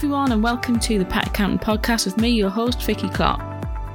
everyone, 0.00 0.32
and 0.32 0.42
welcome 0.42 0.80
to 0.80 0.98
the 0.98 1.04
Pet 1.04 1.26
Accounting 1.26 1.58
Podcast 1.58 2.06
with 2.06 2.16
me, 2.16 2.30
your 2.30 2.48
host, 2.48 2.82
Vicky 2.84 3.10
Clark. 3.10 3.38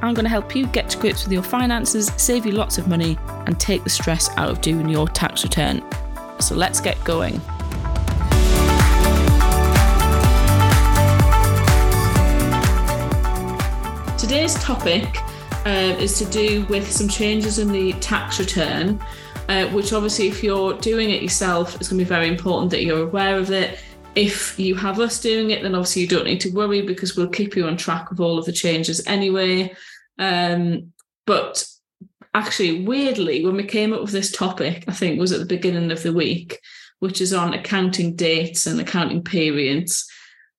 I'm 0.04 0.14
going 0.14 0.24
to 0.24 0.30
help 0.30 0.56
you 0.56 0.68
get 0.68 0.88
to 0.92 1.00
grips 1.00 1.24
with 1.24 1.34
your 1.34 1.42
finances, 1.42 2.12
save 2.16 2.46
you 2.46 2.52
lots 2.52 2.78
of 2.78 2.88
money, 2.88 3.18
and 3.48 3.60
take 3.60 3.84
the 3.84 3.90
stress 3.90 4.30
out 4.38 4.50
of 4.50 4.62
doing 4.62 4.88
your 4.88 5.08
tax 5.08 5.44
return. 5.44 5.84
So 6.40 6.54
let's 6.54 6.80
get 6.80 7.04
going. 7.04 7.42
Today's 14.16 14.54
topic 14.64 15.18
uh, 15.66 15.98
is 16.00 16.20
to 16.20 16.26
do 16.26 16.66
with 16.66 16.92
some 16.92 17.08
changes 17.08 17.58
in 17.58 17.72
the 17.72 17.94
tax 17.94 18.40
return, 18.40 19.04
uh, 19.50 19.66
which 19.70 19.92
obviously, 19.92 20.28
if 20.28 20.44
you're 20.44 20.78
doing 20.78 21.10
it 21.10 21.24
yourself, 21.24 21.74
it's 21.78 21.90
going 21.90 21.98
to 21.98 22.06
be 22.06 22.08
very 22.08 22.28
important 22.28 22.70
that 22.70 22.84
you're 22.84 23.08
aware 23.08 23.40
of 23.40 23.50
it 23.50 23.80
if 24.16 24.58
you 24.58 24.76
have 24.76 25.00
us 25.00 25.20
doing 25.20 25.52
it, 25.52 25.62
then 25.62 25.76
obviously 25.76 26.04
you 26.04 26.08
don't 26.08 26.26
need 26.26 26.42
to 26.42 26.52
worry 26.52 26.82
because 26.82 27.16
we'll 27.16 27.28
keep 27.28 27.56
you 27.56 27.68
on 27.68 27.78
track 27.78 28.12
of 28.12 28.22
all 28.22 28.40
of 28.40 28.46
the 28.46 28.54
changes 28.54 29.06
anyway. 29.06 29.76
Um, 30.18 30.94
but 31.26 31.68
actually, 32.34 32.86
weirdly, 32.86 33.46
when 33.46 33.58
we 33.58 33.66
came 33.66 33.94
up 33.94 34.02
with 34.02 34.12
this 34.12 34.32
topic, 34.32 34.86
I 34.88 34.94
think 34.94 35.20
was 35.20 35.34
at 35.34 35.40
the 35.40 35.46
beginning 35.46 35.92
of 35.92 36.02
the 36.02 36.14
week, 36.14 36.60
which 37.00 37.20
is 37.20 37.34
on 37.34 37.54
accounting 37.54 38.16
dates 38.16 38.66
and 38.66 38.80
accounting 38.80 39.24
periods. 39.24 40.10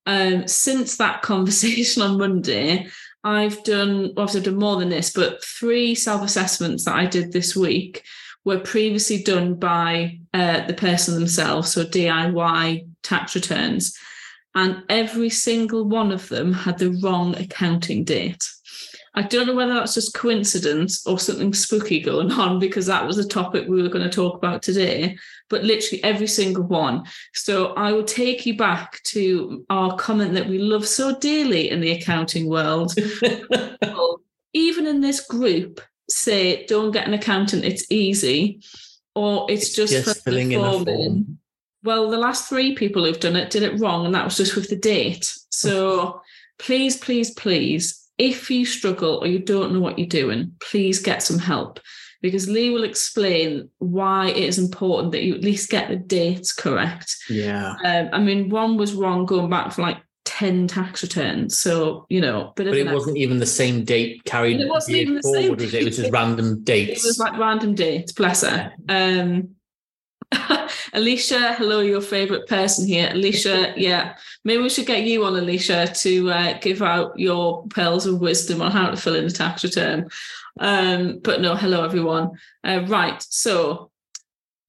Um, 0.04 0.46
since 0.46 0.98
that 0.98 1.22
conversation 1.22 2.02
on 2.02 2.18
Monday, 2.18 2.88
I've 3.24 3.64
done, 3.64 4.12
obviously, 4.16 4.40
I've 4.40 4.44
done 4.44 4.58
more 4.58 4.76
than 4.76 4.90
this, 4.90 5.12
but 5.12 5.42
three 5.42 5.94
self 5.94 6.22
assessments 6.22 6.84
that 6.84 6.94
I 6.94 7.06
did 7.06 7.32
this 7.32 7.56
week 7.56 8.04
were 8.44 8.60
previously 8.60 9.22
done 9.22 9.54
by 9.54 10.20
uh, 10.32 10.64
the 10.66 10.74
person 10.74 11.14
themselves, 11.14 11.72
so 11.72 11.84
DIY 11.84 12.86
tax 13.06 13.34
returns. 13.34 13.96
And 14.54 14.84
every 14.88 15.28
single 15.28 15.84
one 15.84 16.12
of 16.12 16.28
them 16.28 16.52
had 16.52 16.78
the 16.78 16.98
wrong 17.02 17.36
accounting 17.36 18.04
date. 18.04 18.42
I 19.14 19.22
don't 19.22 19.46
know 19.46 19.54
whether 19.54 19.72
that's 19.72 19.94
just 19.94 20.14
coincidence 20.14 21.06
or 21.06 21.18
something 21.18 21.54
spooky 21.54 22.00
going 22.00 22.30
on 22.32 22.58
because 22.58 22.84
that 22.86 23.06
was 23.06 23.16
the 23.16 23.24
topic 23.24 23.66
we 23.66 23.82
were 23.82 23.88
going 23.88 24.04
to 24.04 24.14
talk 24.14 24.36
about 24.36 24.62
today, 24.62 25.16
but 25.48 25.64
literally 25.64 26.04
every 26.04 26.26
single 26.26 26.64
one. 26.64 27.04
So 27.32 27.72
I 27.74 27.92
will 27.92 28.04
take 28.04 28.44
you 28.44 28.58
back 28.58 29.02
to 29.04 29.64
our 29.70 29.96
comment 29.96 30.34
that 30.34 30.48
we 30.48 30.58
love 30.58 30.86
so 30.86 31.18
dearly 31.18 31.70
in 31.70 31.80
the 31.80 31.92
accounting 31.92 32.46
world. 32.48 32.94
Even 34.52 34.86
in 34.86 35.00
this 35.00 35.26
group, 35.26 35.80
say 36.08 36.66
don't 36.66 36.92
get 36.92 37.06
an 37.06 37.14
accountant 37.14 37.64
it's 37.64 37.90
easy 37.90 38.60
or 39.14 39.46
it's, 39.50 39.74
just, 39.74 39.92
just 39.92 40.08
for 40.08 40.22
filling 40.22 40.52
in 40.52 40.60
a 40.60 40.84
form. 40.84 41.38
Well 41.86 42.10
the 42.10 42.18
last 42.18 42.48
three 42.48 42.74
people 42.74 43.04
who've 43.04 43.20
done 43.20 43.36
it 43.36 43.50
did 43.50 43.62
it 43.62 43.78
wrong 43.80 44.04
and 44.04 44.14
that 44.14 44.24
was 44.24 44.36
just 44.36 44.54
with 44.56 44.68
the 44.68 44.76
date 44.76 45.32
so 45.50 46.20
please 46.58 46.96
please 46.96 47.30
please 47.32 48.02
if 48.18 48.50
you 48.50 48.64
struggle 48.64 49.18
or 49.22 49.26
you 49.26 49.38
don't 49.38 49.72
know 49.72 49.80
what 49.80 49.98
you're 49.98 50.08
doing 50.08 50.52
please 50.60 50.98
get 51.00 51.22
some 51.22 51.38
help 51.38 51.80
because 52.22 52.48
lee 52.48 52.70
will 52.70 52.84
explain 52.84 53.68
why 53.78 54.28
it 54.28 54.36
is 54.38 54.58
important 54.58 55.12
that 55.12 55.22
you 55.22 55.34
at 55.34 55.42
least 55.42 55.70
get 55.70 55.88
the 55.88 55.96
dates 55.96 56.52
correct 56.52 57.14
Yeah. 57.28 57.74
um, 57.84 58.08
i 58.12 58.18
mean 58.18 58.48
one 58.48 58.76
was 58.76 58.94
wrong 58.94 59.26
going 59.26 59.50
back 59.50 59.72
for 59.72 59.82
like 59.82 59.98
10 60.24 60.66
tax 60.66 61.02
returns 61.02 61.58
so 61.58 62.04
you 62.08 62.20
know 62.20 62.52
But 62.56 62.66
it 62.66 62.92
wasn't 62.92 63.16
even 63.16 63.38
the 63.38 63.46
same 63.46 63.84
date 63.84 64.24
carried 64.24 64.60
It 64.60 64.68
wasn't 64.68 64.96
even 64.96 65.14
the 65.14 65.22
forward, 65.22 65.40
same 65.42 65.54
was 65.56 65.74
it? 65.74 65.82
It 65.82 65.84
was 65.84 65.96
just 65.96 66.12
random 66.12 66.64
It 66.66 67.02
was 67.04 67.18
like 67.18 67.38
random 67.38 67.74
dates, 67.74 68.12
bless 68.12 68.42
her. 68.42 68.72
Um, 68.88 69.55
Alicia, 70.92 71.54
hello, 71.54 71.80
your 71.80 72.00
favourite 72.00 72.46
person 72.46 72.86
here. 72.86 73.10
Alicia, 73.12 73.74
yeah, 73.76 74.16
maybe 74.44 74.62
we 74.62 74.68
should 74.68 74.86
get 74.86 75.04
you 75.04 75.24
on, 75.24 75.36
Alicia, 75.36 75.92
to 75.94 76.30
uh, 76.30 76.58
give 76.58 76.82
out 76.82 77.18
your 77.18 77.66
pearls 77.68 78.06
of 78.06 78.20
wisdom 78.20 78.62
on 78.62 78.72
how 78.72 78.90
to 78.90 78.96
fill 78.96 79.14
in 79.14 79.24
a 79.24 79.30
tax 79.30 79.64
return. 79.64 80.08
Um, 80.58 81.20
but 81.22 81.40
no, 81.40 81.54
hello, 81.54 81.84
everyone. 81.84 82.30
Uh, 82.64 82.84
right, 82.86 83.24
so 83.28 83.90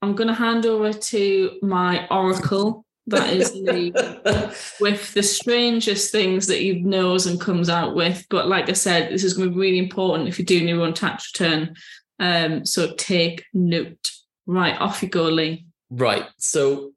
I'm 0.02 0.16
going 0.16 0.28
to 0.28 0.34
hand 0.34 0.66
over 0.66 0.94
to 0.94 1.60
my 1.62 2.08
oracle. 2.10 2.86
That 3.10 3.32
is 3.32 3.56
Lee 3.56 3.94
with 4.82 5.14
the 5.14 5.24
strangest 5.24 6.12
things 6.12 6.48
that 6.48 6.60
he 6.60 6.74
knows 6.74 7.26
and 7.26 7.40
comes 7.40 7.70
out 7.70 7.96
with. 7.96 8.26
But 8.30 8.50
like 8.50 8.68
I 8.70 8.74
said, 8.74 9.12
this 9.12 9.24
is 9.24 9.34
going 9.34 9.50
to 9.50 9.56
be 9.56 9.62
really 9.62 9.80
important 9.80 10.28
if 10.28 10.38
you're 10.38 10.46
doing 10.46 10.68
your 10.68 10.82
own 10.82 10.94
tax 10.94 11.32
return. 11.34 11.76
Um, 12.20 12.66
so 12.66 12.94
take 12.96 13.46
note. 13.54 14.12
Right, 14.48 14.80
off 14.80 15.04
you 15.04 15.10
go, 15.10 15.24
Lee. 15.24 15.66
Right. 15.90 16.26
So 16.38 16.94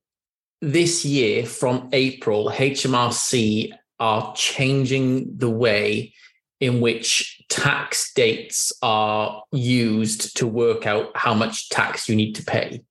this 0.62 1.05
year 1.05 1.44
from 1.44 1.88
April, 1.93 2.49
HMRC 2.49 3.72
are 3.99 4.33
changing 4.34 5.37
the 5.37 5.50
way 5.50 6.15
in 6.60 6.81
which 6.81 7.43
tax 7.49 8.12
dates 8.15 8.72
are 8.83 9.43
used 9.50 10.37
to 10.37 10.47
work 10.47 10.87
out 10.87 11.10
how 11.16 11.34
much 11.34 11.71
tax 11.71 12.09
you 12.09 12.15
need 12.15 12.34
to 12.34 12.44
pay. 12.44 12.83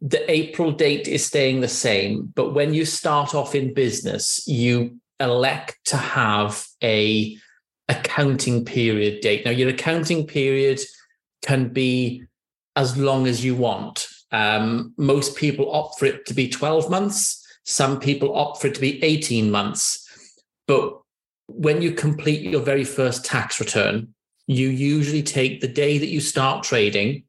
The 0.00 0.30
April 0.30 0.72
date 0.72 1.08
is 1.08 1.26
staying 1.26 1.60
the 1.60 1.68
same, 1.68 2.32
but 2.34 2.54
when 2.54 2.72
you 2.72 2.84
start 2.84 3.34
off 3.34 3.54
in 3.54 3.74
business, 3.74 4.46
you 4.46 4.98
elect 5.20 5.76
to 5.86 5.96
have 5.96 6.64
a 6.82 7.36
accounting 7.88 8.64
period 8.64 9.20
date. 9.20 9.44
Now, 9.44 9.50
your 9.50 9.70
accounting 9.70 10.26
period 10.26 10.80
can 11.42 11.70
be 11.70 12.27
as 12.78 12.96
long 12.96 13.26
as 13.26 13.44
you 13.44 13.56
want. 13.56 14.06
Um, 14.30 14.94
most 14.96 15.36
people 15.36 15.72
opt 15.72 15.98
for 15.98 16.06
it 16.06 16.24
to 16.26 16.34
be 16.34 16.48
12 16.48 16.88
months. 16.88 17.44
Some 17.64 17.98
people 17.98 18.36
opt 18.36 18.60
for 18.60 18.68
it 18.68 18.74
to 18.76 18.80
be 18.80 19.02
18 19.02 19.50
months. 19.50 20.06
But 20.68 21.00
when 21.48 21.82
you 21.82 21.90
complete 21.90 22.42
your 22.42 22.60
very 22.60 22.84
first 22.84 23.24
tax 23.24 23.58
return, 23.58 24.14
you 24.46 24.68
usually 24.68 25.24
take 25.24 25.60
the 25.60 25.66
day 25.66 25.98
that 25.98 26.06
you 26.06 26.20
start 26.20 26.62
trading 26.62 27.24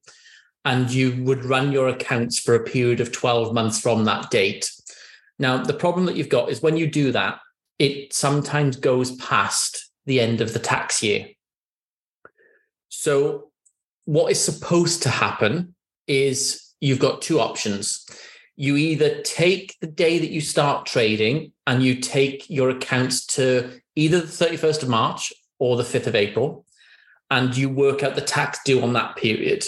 and 0.65 0.91
you 0.91 1.23
would 1.23 1.43
run 1.43 1.71
your 1.71 1.87
accounts 1.87 2.37
for 2.37 2.53
a 2.53 2.63
period 2.63 2.99
of 2.99 3.11
12 3.11 3.51
months 3.51 3.79
from 3.79 4.05
that 4.05 4.29
date. 4.29 4.69
Now, 5.39 5.63
the 5.63 5.73
problem 5.73 6.05
that 6.05 6.16
you've 6.16 6.29
got 6.29 6.49
is 6.49 6.61
when 6.61 6.77
you 6.77 6.85
do 6.85 7.11
that, 7.13 7.39
it 7.79 8.13
sometimes 8.13 8.75
goes 8.75 9.16
past 9.16 9.89
the 10.05 10.19
end 10.19 10.41
of 10.41 10.53
the 10.53 10.59
tax 10.59 11.01
year. 11.01 11.29
So, 12.89 13.48
what 14.09 14.31
is 14.31 14.44
supposed 14.44 15.03
to 15.03 15.09
happen 15.09 15.75
is 16.08 16.74
you've 16.81 16.97
got 16.97 17.22
two 17.22 17.40
options. 17.40 18.08
You 18.56 18.75
either 18.75 19.22
take 19.22 19.75
the 19.81 19.88
day 19.88 20.18
that 20.18 20.31
you 20.31 20.42
start 20.42 20.88
trading 20.88 21.52
and 21.68 21.84
you 21.84 21.94
take 21.94 22.50
your 22.50 22.72
accounts 22.72 23.24
to 23.38 23.80
either 23.96 24.22
the 24.22 24.25
31st 24.25 24.81
of 24.81 24.90
March 24.90 25.31
or 25.59 25.78
the 25.78 25.84
5th 25.84 26.08
of 26.08 26.16
April, 26.16 26.66
and 27.30 27.56
you 27.56 27.70
work 27.70 28.02
out 28.02 28.16
the 28.16 28.22
tax 28.22 28.58
due 28.66 28.81
on 28.81 28.94
that 28.94 29.16
period. 29.16 29.64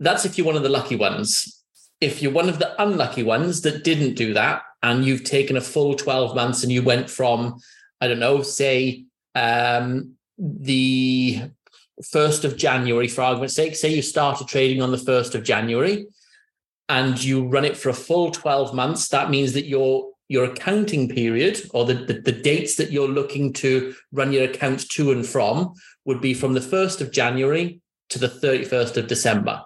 That's 0.00 0.24
if 0.24 0.38
you're 0.38 0.46
one 0.46 0.56
of 0.56 0.62
the 0.62 0.70
lucky 0.70 0.96
ones. 0.96 1.62
If 2.00 2.22
you're 2.22 2.32
one 2.32 2.48
of 2.48 2.58
the 2.58 2.82
unlucky 2.82 3.24
ones 3.24 3.60
that 3.60 3.84
didn't 3.84 4.14
do 4.14 4.32
that, 4.32 4.62
and 4.82 5.04
you've 5.04 5.24
taken 5.24 5.58
a 5.58 5.60
full 5.60 5.96
12 5.96 6.34
months 6.34 6.62
and 6.62 6.72
you 6.72 6.82
went 6.82 7.10
from, 7.10 7.60
I 8.00 8.08
don't 8.08 8.20
know, 8.20 8.40
say 8.40 9.04
um, 9.34 10.14
the 10.38 11.50
1st 12.02 12.44
of 12.44 12.56
January, 12.56 13.08
for 13.08 13.22
argument's 13.22 13.54
sake, 13.54 13.76
say 13.76 13.88
you 13.88 14.02
started 14.02 14.48
trading 14.48 14.82
on 14.82 14.90
the 14.90 14.96
1st 14.96 15.34
of 15.34 15.44
January 15.44 16.06
and 16.88 17.22
you 17.22 17.46
run 17.46 17.64
it 17.64 17.76
for 17.76 17.88
a 17.88 17.94
full 17.94 18.30
12 18.30 18.74
months, 18.74 19.08
that 19.08 19.30
means 19.30 19.52
that 19.52 19.66
your 19.66 20.10
your 20.26 20.44
accounting 20.44 21.06
period 21.06 21.60
or 21.74 21.84
the, 21.84 21.94
the, 21.94 22.14
the 22.14 22.32
dates 22.32 22.76
that 22.76 22.90
you're 22.90 23.06
looking 23.06 23.52
to 23.52 23.94
run 24.10 24.32
your 24.32 24.44
accounts 24.44 24.88
to 24.88 25.12
and 25.12 25.26
from 25.26 25.74
would 26.06 26.20
be 26.20 26.32
from 26.32 26.54
the 26.54 26.60
1st 26.60 27.02
of 27.02 27.12
January 27.12 27.80
to 28.08 28.18
the 28.18 28.28
31st 28.28 28.96
of 28.96 29.06
December. 29.06 29.62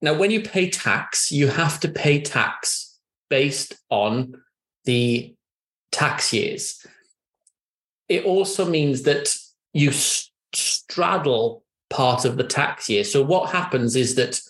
Now, 0.00 0.14
when 0.14 0.30
you 0.30 0.40
pay 0.40 0.70
tax, 0.70 1.32
you 1.32 1.48
have 1.48 1.80
to 1.80 1.88
pay 1.88 2.20
tax 2.20 2.98
based 3.28 3.74
on 3.90 4.40
the 4.84 5.34
tax 5.90 6.32
years. 6.32 6.86
It 8.08 8.24
also 8.24 8.68
means 8.68 9.02
that 9.02 9.34
you 9.72 9.90
straddle 10.56 11.62
part 11.90 12.24
of 12.24 12.36
the 12.36 12.44
tax 12.44 12.88
year. 12.88 13.04
So, 13.04 13.22
what 13.22 13.50
happens 13.50 13.96
is 13.96 14.14
that 14.16 14.40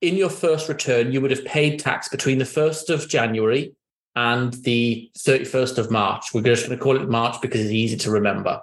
in 0.00 0.16
your 0.16 0.30
first 0.30 0.68
return, 0.68 1.12
you 1.12 1.20
would 1.20 1.30
have 1.30 1.44
paid 1.44 1.78
tax 1.78 2.08
between 2.08 2.38
the 2.38 2.44
1st 2.44 2.90
of 2.90 3.08
January 3.08 3.74
and 4.16 4.52
the 4.64 5.10
31st 5.18 5.78
of 5.78 5.90
March. 5.90 6.32
We're 6.32 6.42
just 6.42 6.66
going 6.66 6.78
to 6.78 6.82
call 6.82 6.96
it 6.96 7.08
March 7.08 7.40
because 7.40 7.60
it's 7.60 7.70
easy 7.70 7.96
to 7.98 8.10
remember. 8.10 8.60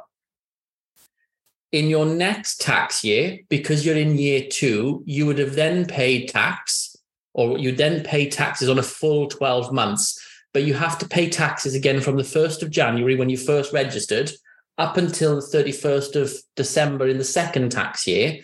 In 1.71 1.87
your 1.87 2.05
next 2.05 2.61
tax 2.61 3.03
year, 3.03 3.39
because 3.49 3.85
you're 3.85 3.95
in 3.95 4.17
year 4.17 4.45
two, 4.49 5.03
you 5.05 5.25
would 5.25 5.39
have 5.39 5.55
then 5.55 5.85
paid 5.85 6.29
tax, 6.29 6.95
or 7.33 7.57
you 7.57 7.71
then 7.71 8.03
pay 8.03 8.29
taxes 8.29 8.69
on 8.69 8.77
a 8.77 8.83
full 8.83 9.27
12 9.27 9.71
months. 9.71 10.19
But 10.53 10.63
you 10.63 10.73
have 10.73 10.99
to 10.99 11.07
pay 11.07 11.29
taxes 11.29 11.73
again 11.73 12.01
from 12.01 12.17
the 12.17 12.23
1st 12.23 12.61
of 12.61 12.71
January 12.71 13.15
when 13.15 13.29
you 13.29 13.37
first 13.37 13.71
registered 13.71 14.31
up 14.77 14.97
until 14.97 15.35
the 15.35 15.41
31st 15.41 16.15
of 16.15 16.33
December 16.55 17.07
in 17.07 17.17
the 17.17 17.23
second 17.23 17.71
tax 17.71 18.07
year. 18.07 18.41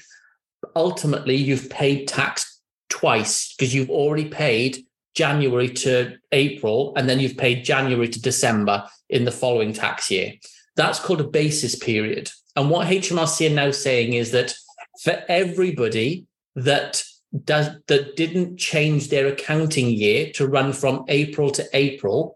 Ultimately, 0.75 1.35
you've 1.35 1.69
paid 1.69 2.07
tax 2.07 2.61
twice 2.89 3.55
because 3.55 3.73
you've 3.73 3.89
already 3.89 4.29
paid 4.29 4.85
January 5.15 5.69
to 5.69 6.15
April, 6.31 6.93
and 6.95 7.09
then 7.09 7.19
you've 7.19 7.37
paid 7.37 7.65
January 7.65 8.07
to 8.07 8.21
December 8.21 8.87
in 9.09 9.25
the 9.25 9.31
following 9.31 9.73
tax 9.73 10.11
year. 10.11 10.33
That's 10.75 10.99
called 10.99 11.21
a 11.21 11.27
basis 11.27 11.75
period. 11.75 12.29
And 12.55 12.69
what 12.69 12.87
HMRC 12.87 13.49
are 13.49 13.53
now 13.53 13.71
saying 13.71 14.13
is 14.13 14.31
that 14.31 14.53
for 15.01 15.23
everybody 15.27 16.27
that 16.55 17.03
does 17.43 17.69
that 17.87 18.15
didn't 18.15 18.57
change 18.57 19.09
their 19.09 19.27
accounting 19.27 19.89
year 19.89 20.31
to 20.33 20.47
run 20.47 20.71
from 20.71 21.03
April 21.07 21.49
to 21.51 21.67
April, 21.73 22.35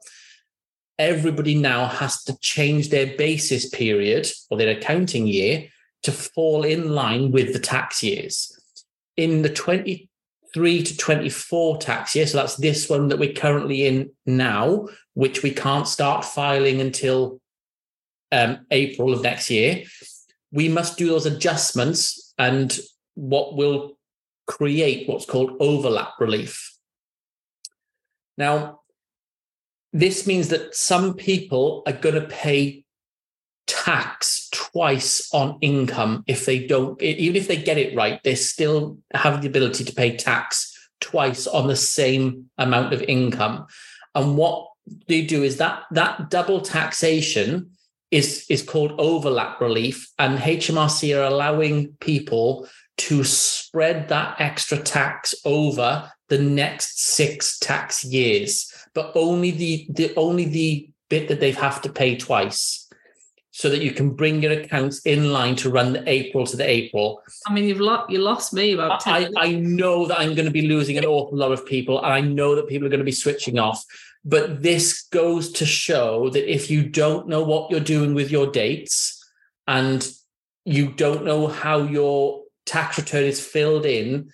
everybody 1.00 1.56
now 1.56 1.88
has 1.88 2.24
to 2.24 2.38
change 2.40 2.90
their 2.90 3.18
basis 3.18 3.70
period 3.70 4.28
or 4.50 4.58
their 4.58 4.78
accounting 4.78 5.28
year 5.28 5.68
to 6.04 6.12
fall 6.12 6.64
in 6.64 6.90
line 6.90 7.32
with 7.32 7.54
the 7.54 7.60
tax 7.60 8.04
years. 8.04 8.58
In 9.18 9.42
the 9.42 9.50
23 9.50 10.84
to 10.84 10.98
24 10.98 11.78
tax 11.78 12.16
year, 12.16 12.28
so 12.28 12.38
that's 12.38 12.56
this 12.56 12.90
one 12.90 13.08
that 13.10 13.20
we're 13.20 13.34
currently 13.34 13.86
in 13.86 14.12
now, 14.26 14.88
which 15.14 15.44
we 15.44 15.52
can't 15.52 15.88
start 15.88 16.26
filing 16.26 16.82
until 16.82 17.40
um, 18.32 18.66
April 18.72 19.14
of 19.14 19.22
next 19.22 19.50
year, 19.50 19.84
we 20.52 20.68
must 20.68 20.98
do 20.98 21.08
those 21.08 21.26
adjustments 21.26 22.34
and 22.38 22.80
what 23.16 23.56
will 23.56 23.98
create 24.48 25.08
what's 25.08 25.26
called 25.26 25.56
overlap 25.60 26.14
relief. 26.20 26.76
Now, 28.38 28.81
this 29.94 30.26
means 30.26 30.50
that 30.50 30.76
some 30.76 31.14
people 31.14 31.84
are 31.86 31.94
going 31.94 32.16
to 32.16 32.28
pay 32.28 32.86
tax 33.68 34.50
twice 34.52 35.30
on 35.34 35.58
income 35.62 36.24
if 36.28 36.46
they 36.46 36.66
don't, 36.66 37.02
even 37.02 37.36
if 37.36 37.48
they 37.48 37.58
get 37.58 37.78
it 37.78 37.96
right, 37.96 38.22
they 38.24 38.36
still 38.36 38.98
have 39.14 39.42
the 39.42 39.48
ability 39.48 39.84
to 39.84 39.94
pay 39.94 40.16
tax 40.16 40.90
twice 41.00 41.48
on 41.48 41.68
the 41.68 41.76
same 41.76 42.50
amount 42.58 42.94
of 42.94 43.02
income. 43.04 43.66
And 44.16 44.38
what 44.38 44.68
they 45.08 45.24
do 45.24 45.44
is 45.44 45.58
that 45.58 45.84
that 45.92 46.30
double 46.30 46.62
taxation 46.62 47.72
is, 48.12 48.46
is 48.50 48.62
called 48.62 48.94
overlap 48.98 49.60
relief. 49.62 50.12
And 50.20 50.38
HMRC 50.38 51.18
are 51.18 51.24
allowing 51.24 51.94
people 52.00 52.68
to 52.98 53.24
spread 53.24 54.10
that 54.10 54.40
extra 54.40 54.78
tax 54.78 55.34
over 55.46 56.12
the 56.32 56.42
next 56.42 57.04
six 57.04 57.60
tax 57.60 58.06
years, 58.06 58.74
but 58.94 59.12
only 59.16 59.52
the, 59.52 59.86
the 59.90 60.16
only 60.16 60.46
the 60.46 60.90
bit 61.10 61.28
that 61.28 61.42
they 61.42 61.52
have 61.52 61.82
to 61.82 61.92
pay 61.92 62.16
twice 62.16 62.88
so 63.52 63.70
that 63.70 63.82
you 63.82 63.92
can 63.92 64.12
bring 64.12 64.42
your 64.42 64.54
accounts 64.54 65.02
in 65.06 65.34
line 65.34 65.58
to 65.58 65.70
run 65.70 65.92
the 65.92 66.10
April 66.10 66.46
to 66.48 66.56
the 66.56 66.68
April. 66.68 67.22
I 67.46 67.54
mean, 67.54 67.66
you've 67.66 67.82
lost 67.82 68.10
you 68.10 68.20
lost 68.20 68.54
me 68.54 68.72
about. 68.72 69.06
I, 69.06 69.30
I 69.38 69.52
know 69.56 70.06
that 70.06 70.20
I'm 70.20 70.36
going 70.36 70.46
to 70.46 70.52
be 70.52 70.68
losing 70.68 70.98
an 70.98 71.04
awful 71.04 71.38
lot 71.38 71.52
of 71.52 71.66
people, 71.66 71.98
and 71.98 72.14
I 72.14 72.22
know 72.22 72.56
that 72.56 72.70
people 72.70 72.88
are 72.88 72.90
going 72.90 73.06
to 73.06 73.06
be 73.06 73.12
switching 73.12 73.60
off. 73.60 73.84
But 74.24 74.62
this 74.62 75.04
goes 75.12 75.52
to 75.54 75.66
show 75.66 76.30
that 76.30 76.50
if 76.50 76.72
you 76.72 76.88
don't 76.88 77.28
know 77.28 77.44
what 77.44 77.70
you're 77.70 77.82
doing 77.82 78.14
with 78.14 78.32
your 78.32 78.48
dates, 78.48 79.22
and 79.68 80.08
you 80.64 80.94
don't 80.94 81.26
know 81.26 81.48
how 81.48 81.80
your 81.80 82.44
tax 82.66 82.98
return 82.98 83.26
is 83.26 83.46
filled 83.46 83.86
in, 83.86 84.32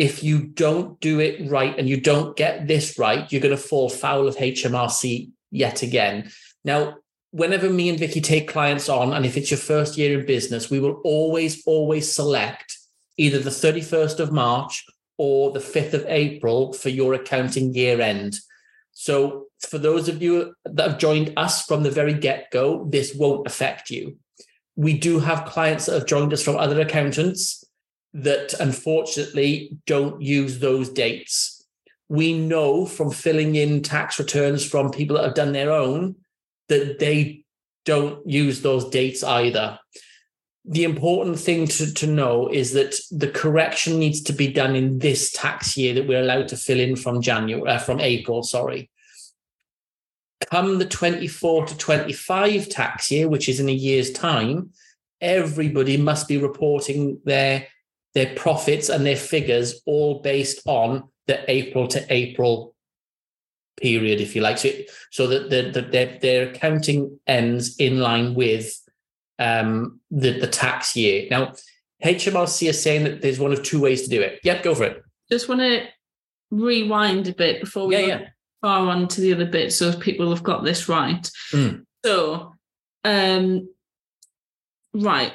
if 0.00 0.24
you 0.24 0.40
don't 0.40 0.98
do 1.00 1.20
it 1.20 1.46
right 1.50 1.78
and 1.78 1.86
you 1.86 2.00
don't 2.00 2.34
get 2.34 2.66
this 2.66 2.98
right, 2.98 3.30
you're 3.30 3.42
going 3.42 3.54
to 3.54 3.62
fall 3.62 3.90
foul 3.90 4.26
of 4.26 4.34
HMRC 4.34 5.30
yet 5.50 5.82
again. 5.82 6.30
Now, 6.64 6.94
whenever 7.32 7.68
me 7.68 7.90
and 7.90 7.98
Vicky 7.98 8.22
take 8.22 8.48
clients 8.48 8.88
on, 8.88 9.12
and 9.12 9.26
if 9.26 9.36
it's 9.36 9.50
your 9.50 9.58
first 9.58 9.98
year 9.98 10.18
in 10.18 10.24
business, 10.24 10.70
we 10.70 10.80
will 10.80 11.02
always, 11.04 11.62
always 11.66 12.10
select 12.10 12.78
either 13.18 13.40
the 13.40 13.50
31st 13.50 14.20
of 14.20 14.32
March 14.32 14.86
or 15.18 15.52
the 15.52 15.60
5th 15.60 15.92
of 15.92 16.06
April 16.08 16.72
for 16.72 16.88
your 16.88 17.12
accounting 17.12 17.74
year 17.74 18.00
end. 18.00 18.36
So, 18.92 19.48
for 19.68 19.76
those 19.76 20.08
of 20.08 20.22
you 20.22 20.54
that 20.64 20.92
have 20.92 20.98
joined 20.98 21.34
us 21.36 21.66
from 21.66 21.82
the 21.82 21.90
very 21.90 22.14
get 22.14 22.50
go, 22.50 22.86
this 22.88 23.14
won't 23.14 23.46
affect 23.46 23.90
you. 23.90 24.16
We 24.76 24.98
do 24.98 25.18
have 25.18 25.44
clients 25.44 25.84
that 25.84 25.92
have 25.92 26.06
joined 26.06 26.32
us 26.32 26.42
from 26.42 26.56
other 26.56 26.80
accountants 26.80 27.62
that 28.12 28.54
unfortunately 28.58 29.78
don't 29.86 30.20
use 30.20 30.58
those 30.58 30.88
dates. 30.88 31.64
We 32.08 32.36
know 32.36 32.86
from 32.86 33.10
filling 33.10 33.54
in 33.54 33.82
tax 33.82 34.18
returns 34.18 34.64
from 34.64 34.90
people 34.90 35.16
that 35.16 35.24
have 35.24 35.34
done 35.34 35.52
their 35.52 35.70
own 35.70 36.16
that 36.68 36.98
they 36.98 37.44
don't 37.84 38.26
use 38.28 38.62
those 38.62 38.88
dates 38.90 39.22
either. 39.22 39.78
The 40.64 40.84
important 40.84 41.38
thing 41.38 41.66
to, 41.68 41.92
to 41.94 42.06
know 42.06 42.48
is 42.48 42.72
that 42.72 42.94
the 43.10 43.30
correction 43.30 43.98
needs 43.98 44.20
to 44.22 44.32
be 44.32 44.52
done 44.52 44.76
in 44.76 44.98
this 44.98 45.32
tax 45.32 45.76
year 45.76 45.94
that 45.94 46.06
we're 46.06 46.20
allowed 46.20 46.48
to 46.48 46.56
fill 46.56 46.80
in 46.80 46.96
from 46.96 47.22
January, 47.22 47.68
uh, 47.68 47.78
from 47.78 48.00
April, 48.00 48.42
sorry. 48.42 48.90
Come 50.50 50.78
the 50.78 50.86
24 50.86 51.66
to 51.66 51.76
25 51.76 52.68
tax 52.68 53.10
year, 53.10 53.28
which 53.28 53.48
is 53.48 53.60
in 53.60 53.68
a 53.68 53.72
year's 53.72 54.10
time, 54.12 54.70
everybody 55.20 55.96
must 55.96 56.28
be 56.28 56.38
reporting 56.38 57.20
their 57.24 57.66
their 58.14 58.34
profits 58.34 58.88
and 58.88 59.06
their 59.06 59.16
figures 59.16 59.80
all 59.86 60.20
based 60.20 60.60
on 60.66 61.08
the 61.26 61.48
April 61.50 61.86
to 61.88 62.04
April 62.12 62.74
period, 63.80 64.20
if 64.20 64.36
you 64.36 64.42
like. 64.42 64.58
So, 64.58 64.70
so 65.10 65.26
that 65.28 65.50
the, 65.50 65.70
the, 65.70 65.82
their, 65.82 66.18
their 66.20 66.48
accounting 66.50 67.18
ends 67.26 67.76
in 67.76 68.00
line 68.00 68.34
with 68.34 68.72
um, 69.38 70.00
the, 70.10 70.38
the 70.38 70.46
tax 70.46 70.96
year. 70.96 71.26
Now, 71.30 71.54
HMRC 72.04 72.68
is 72.68 72.82
saying 72.82 73.04
that 73.04 73.22
there's 73.22 73.38
one 73.38 73.52
of 73.52 73.62
two 73.62 73.80
ways 73.80 74.02
to 74.02 74.10
do 74.10 74.20
it. 74.20 74.40
Yep, 74.44 74.62
go 74.62 74.74
for 74.74 74.84
it. 74.84 75.02
Just 75.30 75.48
want 75.48 75.60
to 75.60 75.86
rewind 76.50 77.28
a 77.28 77.32
bit 77.32 77.60
before 77.60 77.86
we 77.86 77.96
yeah, 77.96 78.18
go 78.18 78.24
far 78.62 78.88
on 78.88 79.08
to 79.08 79.20
the 79.20 79.32
other 79.32 79.46
bit 79.46 79.72
so 79.72 79.96
people 79.96 80.30
have 80.30 80.42
got 80.42 80.64
this 80.64 80.88
right. 80.88 81.30
Mm. 81.52 81.84
So, 82.04 82.54
um, 83.04 83.68
right. 84.92 85.32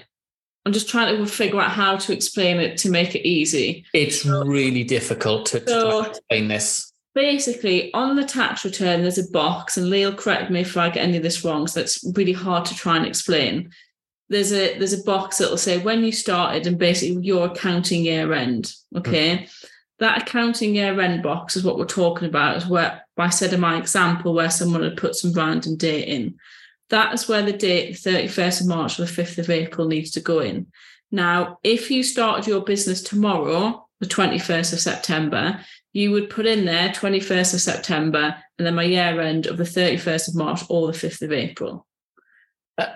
I'm 0.66 0.74
just 0.74 0.90
trying 0.90 1.16
to 1.16 1.26
figure 1.28 1.62
out 1.62 1.72
how 1.72 1.96
to 1.96 2.14
explain 2.14 2.60
it 2.60 2.78
to 2.80 2.90
make 2.90 3.14
it 3.14 3.28
easy. 3.28 3.86
It's 3.94 4.24
so, 4.24 4.44
really 4.44 4.84
difficult 4.84 5.46
to, 5.48 5.60
to 5.60 5.68
so 5.70 6.04
explain 6.06 6.48
this. 6.48 6.92
Basically, 7.14 7.94
on 7.94 8.16
the 8.16 8.26
tax 8.26 8.66
return, 8.66 9.04
there's 9.04 9.20
a 9.20 9.30
box, 9.32 9.78
and 9.78 9.90
Lee'll 9.90 10.16
correct 10.16 10.50
me 10.50 10.62
if 10.62 10.76
I 10.76 10.90
get 10.90 11.04
any 11.04 11.18
of 11.18 11.24
this 11.24 11.46
wrong. 11.46 11.68
So 11.68 11.82
it's 11.82 12.04
really 12.16 12.34
hard 12.34 12.66
to 12.66 12.76
try 12.76 12.98
and 12.98 13.06
explain. 13.06 13.72
There's 14.28 14.52
a 14.52 14.78
there's 14.80 15.00
a 15.00 15.04
box 15.04 15.38
that'll 15.38 15.58
say 15.58 15.78
when 15.78 16.04
you 16.04 16.12
started 16.12 16.66
and 16.66 16.80
basically 16.80 17.24
your 17.24 17.46
accounting 17.46 18.04
year 18.04 18.34
end. 18.34 18.74
Okay. 18.96 19.38
Mm. 19.38 19.70
That 20.00 20.24
accounting 20.24 20.76
year 20.76 21.00
end 21.00 21.22
box 21.22 21.56
is 21.56 21.64
what 21.64 21.78
we're 21.78 21.86
talking 21.86 22.28
about, 22.28 22.58
is 22.58 22.66
where 22.66 23.06
I 23.18 23.30
said 23.30 23.54
in 23.54 23.62
my 23.62 23.78
example 23.78 24.34
where 24.34 24.50
someone 24.50 24.84
had 24.84 24.98
put 24.98 25.16
some 25.16 25.32
random 25.32 25.78
date 25.78 26.08
in 26.10 26.38
that 26.90 27.14
is 27.14 27.28
where 27.28 27.42
the 27.42 27.54
date, 27.54 28.02
the 28.04 28.10
31st 28.10 28.62
of 28.62 28.68
March 28.68 29.00
or 29.00 29.06
the 29.06 29.12
5th 29.12 29.38
of 29.38 29.50
April, 29.50 29.88
needs 29.88 30.12
to 30.12 30.22
go 30.22 30.40
in. 30.40 30.68
Now, 31.12 31.60
if 31.64 31.90
you 31.90 32.04
started 32.04 32.48
your 32.48 32.62
business 32.62 33.02
tomorrow, 33.02 33.88
the 34.00 34.06
21st 34.06 34.74
of 34.74 34.80
September, 34.80 35.60
you 35.94 36.12
would 36.12 36.30
put 36.30 36.46
in 36.46 36.66
there 36.66 36.90
21st 36.90 37.54
of 37.54 37.62
September 37.62 38.36
and 38.58 38.68
then 38.68 38.76
my 38.76 38.84
year 38.84 39.22
end 39.22 39.46
of 39.48 39.58
the 39.58 39.64
31st 39.64 40.30
of 40.30 40.36
March 40.36 40.62
or 40.70 40.88
the 40.88 40.94
5th 40.94 41.22
of 41.22 41.32
April. 41.32 41.88
Uh, 42.78 42.88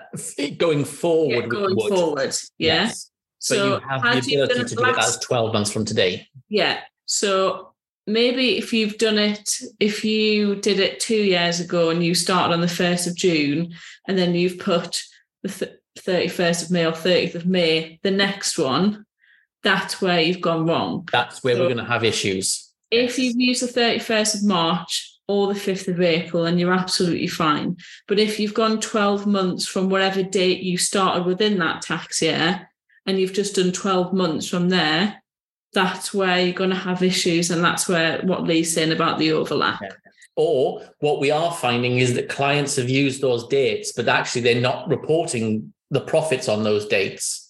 going 0.58 0.84
forward, 0.84 1.44
yeah, 1.44 1.46
going 1.46 1.76
forward, 1.88 2.36
yeah. 2.58 2.84
Yes. 2.84 3.10
So 3.38 3.56
but 3.56 3.82
you 3.82 3.88
have 3.88 4.24
the 4.26 4.34
ability 4.36 4.64
to 4.68 4.74
do 4.76 4.84
it 4.84 4.98
as 4.98 5.18
12 5.20 5.54
months 5.54 5.72
from 5.72 5.86
today. 5.86 6.28
Yeah. 6.50 6.80
So 7.06 7.69
maybe 8.12 8.58
if 8.58 8.72
you've 8.72 8.98
done 8.98 9.18
it, 9.18 9.60
if 9.78 10.04
you 10.04 10.56
did 10.56 10.78
it 10.78 11.00
two 11.00 11.22
years 11.22 11.60
ago 11.60 11.90
and 11.90 12.04
you 12.04 12.14
started 12.14 12.52
on 12.52 12.60
the 12.60 12.66
1st 12.66 13.08
of 13.08 13.16
June 13.16 13.74
and 14.06 14.18
then 14.18 14.34
you've 14.34 14.58
put 14.58 15.02
the 15.42 15.48
th- 15.48 15.76
31st 15.98 16.64
of 16.64 16.70
May 16.70 16.86
or 16.86 16.92
30th 16.92 17.34
of 17.34 17.46
May, 17.46 17.98
the 18.02 18.10
next 18.10 18.58
one, 18.58 19.04
that's 19.62 20.00
where 20.00 20.20
you've 20.20 20.40
gone 20.40 20.66
wrong. 20.66 21.08
That's 21.12 21.42
where 21.42 21.54
so 21.54 21.62
we're 21.62 21.74
going 21.74 21.84
to 21.84 21.84
have 21.84 22.04
issues. 22.04 22.70
If 22.90 23.18
you've 23.18 23.36
used 23.36 23.62
the 23.62 23.80
31st 23.80 24.36
of 24.36 24.44
March 24.44 25.18
or 25.28 25.46
the 25.46 25.60
5th 25.60 25.88
of 25.88 26.00
April, 26.00 26.44
then 26.44 26.58
you're 26.58 26.72
absolutely 26.72 27.28
fine. 27.28 27.76
But 28.08 28.18
if 28.18 28.40
you've 28.40 28.54
gone 28.54 28.80
12 28.80 29.26
months 29.26 29.66
from 29.66 29.88
whatever 29.88 30.22
date 30.22 30.62
you 30.62 30.76
started 30.78 31.24
within 31.24 31.58
that 31.58 31.82
tax 31.82 32.20
year, 32.22 32.68
and 33.06 33.18
you've 33.18 33.32
just 33.32 33.54
done 33.54 33.72
12 33.72 34.12
months 34.12 34.48
from 34.48 34.68
there, 34.68 35.22
that's 35.72 36.12
where 36.12 36.40
you're 36.40 36.54
going 36.54 36.70
to 36.70 36.76
have 36.76 37.02
issues. 37.02 37.50
And 37.50 37.62
that's 37.64 37.88
where 37.88 38.20
what 38.22 38.44
Lee's 38.44 38.74
saying 38.74 38.92
about 38.92 39.18
the 39.18 39.32
overlap. 39.32 39.80
Yeah. 39.82 39.90
Or 40.36 40.82
what 41.00 41.20
we 41.20 41.30
are 41.30 41.52
finding 41.52 41.98
is 41.98 42.14
that 42.14 42.28
clients 42.28 42.76
have 42.76 42.88
used 42.88 43.20
those 43.20 43.46
dates, 43.48 43.92
but 43.92 44.08
actually 44.08 44.42
they're 44.42 44.60
not 44.60 44.88
reporting 44.88 45.72
the 45.90 46.00
profits 46.00 46.48
on 46.48 46.62
those 46.62 46.86
dates. 46.86 47.48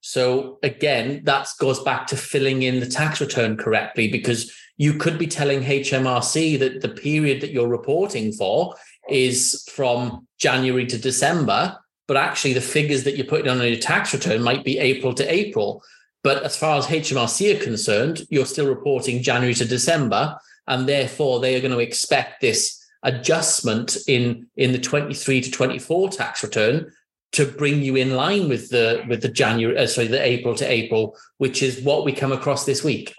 So 0.00 0.58
again, 0.62 1.22
that 1.24 1.48
goes 1.58 1.80
back 1.82 2.06
to 2.08 2.16
filling 2.16 2.62
in 2.62 2.80
the 2.80 2.86
tax 2.86 3.20
return 3.20 3.56
correctly 3.56 4.08
because 4.08 4.52
you 4.76 4.94
could 4.94 5.18
be 5.18 5.26
telling 5.26 5.62
HMRC 5.62 6.58
that 6.60 6.80
the 6.80 6.88
period 6.88 7.40
that 7.40 7.50
you're 7.50 7.68
reporting 7.68 8.32
for 8.32 8.74
is 9.10 9.68
from 9.72 10.26
January 10.38 10.86
to 10.86 10.98
December, 10.98 11.76
but 12.06 12.16
actually 12.16 12.52
the 12.52 12.60
figures 12.60 13.04
that 13.04 13.16
you're 13.16 13.26
putting 13.26 13.48
on 13.48 13.60
your 13.60 13.76
tax 13.76 14.14
return 14.14 14.42
might 14.42 14.64
be 14.64 14.78
April 14.78 15.12
to 15.14 15.32
April. 15.32 15.82
But 16.28 16.42
as 16.42 16.58
far 16.58 16.76
as 16.76 16.84
HMRC 16.84 17.56
are 17.58 17.64
concerned, 17.64 18.20
you're 18.28 18.44
still 18.44 18.68
reporting 18.68 19.22
January 19.22 19.54
to 19.54 19.64
December, 19.64 20.38
and 20.66 20.86
therefore 20.86 21.40
they 21.40 21.56
are 21.56 21.60
going 21.62 21.72
to 21.72 21.78
expect 21.78 22.42
this 22.42 22.86
adjustment 23.02 23.96
in 24.06 24.46
in 24.58 24.72
the 24.72 24.78
23 24.78 25.40
to 25.40 25.50
24 25.50 26.10
tax 26.10 26.42
return 26.42 26.92
to 27.32 27.46
bring 27.46 27.80
you 27.80 27.96
in 27.96 28.14
line 28.14 28.46
with 28.46 28.68
the 28.68 29.02
with 29.08 29.22
the 29.22 29.30
January 29.30 29.78
uh, 29.78 29.86
sorry 29.86 30.06
the 30.06 30.22
April 30.22 30.54
to 30.56 30.70
April 30.70 31.16
which 31.38 31.62
is 31.62 31.80
what 31.80 32.04
we 32.04 32.12
come 32.12 32.32
across 32.32 32.66
this 32.66 32.84
week. 32.84 33.14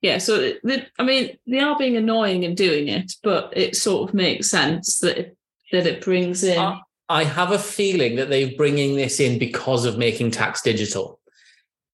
Yeah 0.00 0.18
so 0.18 0.54
the, 0.64 0.84
I 0.98 1.04
mean 1.04 1.38
they 1.46 1.60
are 1.60 1.78
being 1.78 1.96
annoying 1.96 2.44
and 2.44 2.56
doing 2.56 2.88
it 2.88 3.12
but 3.22 3.52
it 3.56 3.76
sort 3.76 4.08
of 4.08 4.12
makes 4.12 4.50
sense 4.50 4.98
that 4.98 5.18
it, 5.18 5.36
that 5.70 5.86
it 5.86 6.04
brings 6.04 6.42
in. 6.42 6.80
I 7.08 7.22
have 7.22 7.52
a 7.52 7.60
feeling 7.60 8.16
that 8.16 8.28
they're 8.28 8.56
bringing 8.56 8.96
this 8.96 9.20
in 9.20 9.38
because 9.38 9.84
of 9.84 9.98
making 9.98 10.32
tax 10.32 10.62
digital 10.62 11.20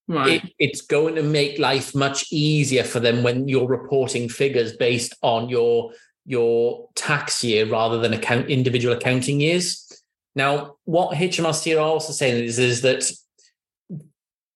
right 0.09 0.45
it, 0.45 0.53
it's 0.59 0.81
going 0.81 1.15
to 1.15 1.23
make 1.23 1.59
life 1.59 1.95
much 1.95 2.33
easier 2.33 2.83
for 2.83 2.99
them 2.99 3.23
when 3.23 3.47
you're 3.47 3.69
reporting 3.69 4.29
figures 4.29 4.77
based 4.77 5.15
on 5.23 5.49
your 5.49 5.93
your 6.29 6.89
tax 6.95 7.43
year 7.43 7.67
rather 7.67 7.99
than 7.99 8.13
account 8.13 8.51
individual 8.51 8.95
accounting 8.95 9.41
years. 9.41 10.03
Now, 10.35 10.77
what 10.85 11.17
HMRC 11.17 11.75
are 11.75 11.81
also 11.81 12.13
saying 12.13 12.45
is, 12.45 12.59
is 12.59 12.83
that 12.83 13.11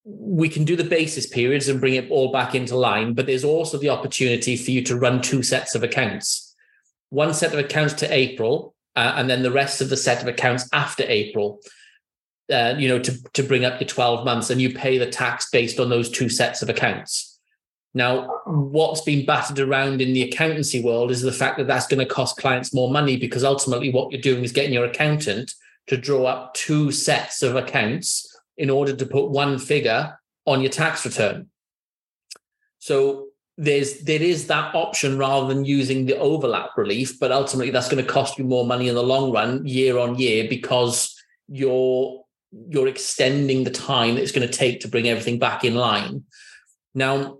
we 0.04 0.50
can 0.50 0.64
do 0.64 0.76
the 0.76 0.84
basis 0.84 1.26
periods 1.26 1.68
and 1.68 1.80
bring 1.80 1.94
it 1.94 2.10
all 2.10 2.30
back 2.30 2.54
into 2.54 2.76
line, 2.76 3.14
but 3.14 3.24
there's 3.24 3.42
also 3.42 3.78
the 3.78 3.88
opportunity 3.88 4.54
for 4.56 4.70
you 4.70 4.82
to 4.82 4.98
run 4.98 5.22
two 5.22 5.42
sets 5.42 5.74
of 5.74 5.82
accounts. 5.82 6.54
One 7.08 7.32
set 7.32 7.54
of 7.54 7.58
accounts 7.58 7.94
to 7.94 8.12
April, 8.12 8.74
uh, 8.94 9.14
and 9.16 9.30
then 9.30 9.42
the 9.42 9.50
rest 9.50 9.80
of 9.80 9.88
the 9.88 9.96
set 9.96 10.20
of 10.20 10.28
accounts 10.28 10.68
after 10.72 11.04
April. 11.06 11.60
Uh, 12.52 12.74
you 12.78 12.88
know, 12.88 12.98
to 12.98 13.32
to 13.32 13.42
bring 13.42 13.64
up 13.64 13.80
your 13.80 13.88
12 13.88 14.24
months, 14.24 14.50
and 14.50 14.60
you 14.60 14.74
pay 14.74 14.98
the 14.98 15.06
tax 15.06 15.48
based 15.50 15.80
on 15.80 15.88
those 15.88 16.10
two 16.10 16.28
sets 16.28 16.62
of 16.62 16.68
accounts. 16.68 17.40
Now, 17.94 18.40
what's 18.46 19.02
been 19.02 19.26
battered 19.26 19.58
around 19.58 20.00
in 20.00 20.12
the 20.12 20.22
accountancy 20.22 20.82
world 20.82 21.10
is 21.10 21.20
the 21.20 21.32
fact 21.32 21.58
that 21.58 21.66
that's 21.66 21.86
going 21.86 22.06
to 22.06 22.14
cost 22.14 22.38
clients 22.38 22.72
more 22.72 22.90
money 22.90 23.16
because 23.16 23.44
ultimately 23.44 23.90
what 23.90 24.10
you're 24.10 24.20
doing 24.20 24.44
is 24.44 24.52
getting 24.52 24.72
your 24.72 24.86
accountant 24.86 25.54
to 25.88 25.96
draw 25.96 26.24
up 26.24 26.54
two 26.54 26.90
sets 26.90 27.42
of 27.42 27.56
accounts 27.56 28.34
in 28.56 28.70
order 28.70 28.94
to 28.94 29.06
put 29.06 29.30
one 29.30 29.58
figure 29.58 30.18
on 30.46 30.60
your 30.60 30.70
tax 30.70 31.04
return. 31.04 31.48
So 32.78 33.28
there's 33.58 34.00
there 34.00 34.22
is 34.22 34.46
that 34.46 34.74
option 34.74 35.18
rather 35.18 35.52
than 35.52 35.64
using 35.64 36.06
the 36.06 36.18
overlap 36.18 36.70
relief, 36.76 37.20
but 37.20 37.30
ultimately 37.30 37.70
that's 37.70 37.88
going 37.88 38.04
to 38.04 38.10
cost 38.10 38.38
you 38.38 38.44
more 38.44 38.66
money 38.66 38.88
in 38.88 38.94
the 38.94 39.02
long 39.02 39.32
run, 39.32 39.66
year 39.66 39.98
on 39.98 40.18
year, 40.18 40.46
because 40.48 41.14
you're 41.48 42.21
you're 42.68 42.88
extending 42.88 43.64
the 43.64 43.70
time 43.70 44.14
that 44.14 44.22
it's 44.22 44.32
going 44.32 44.46
to 44.46 44.52
take 44.52 44.80
to 44.80 44.88
bring 44.88 45.08
everything 45.08 45.38
back 45.38 45.64
in 45.64 45.74
line. 45.74 46.24
Now, 46.94 47.38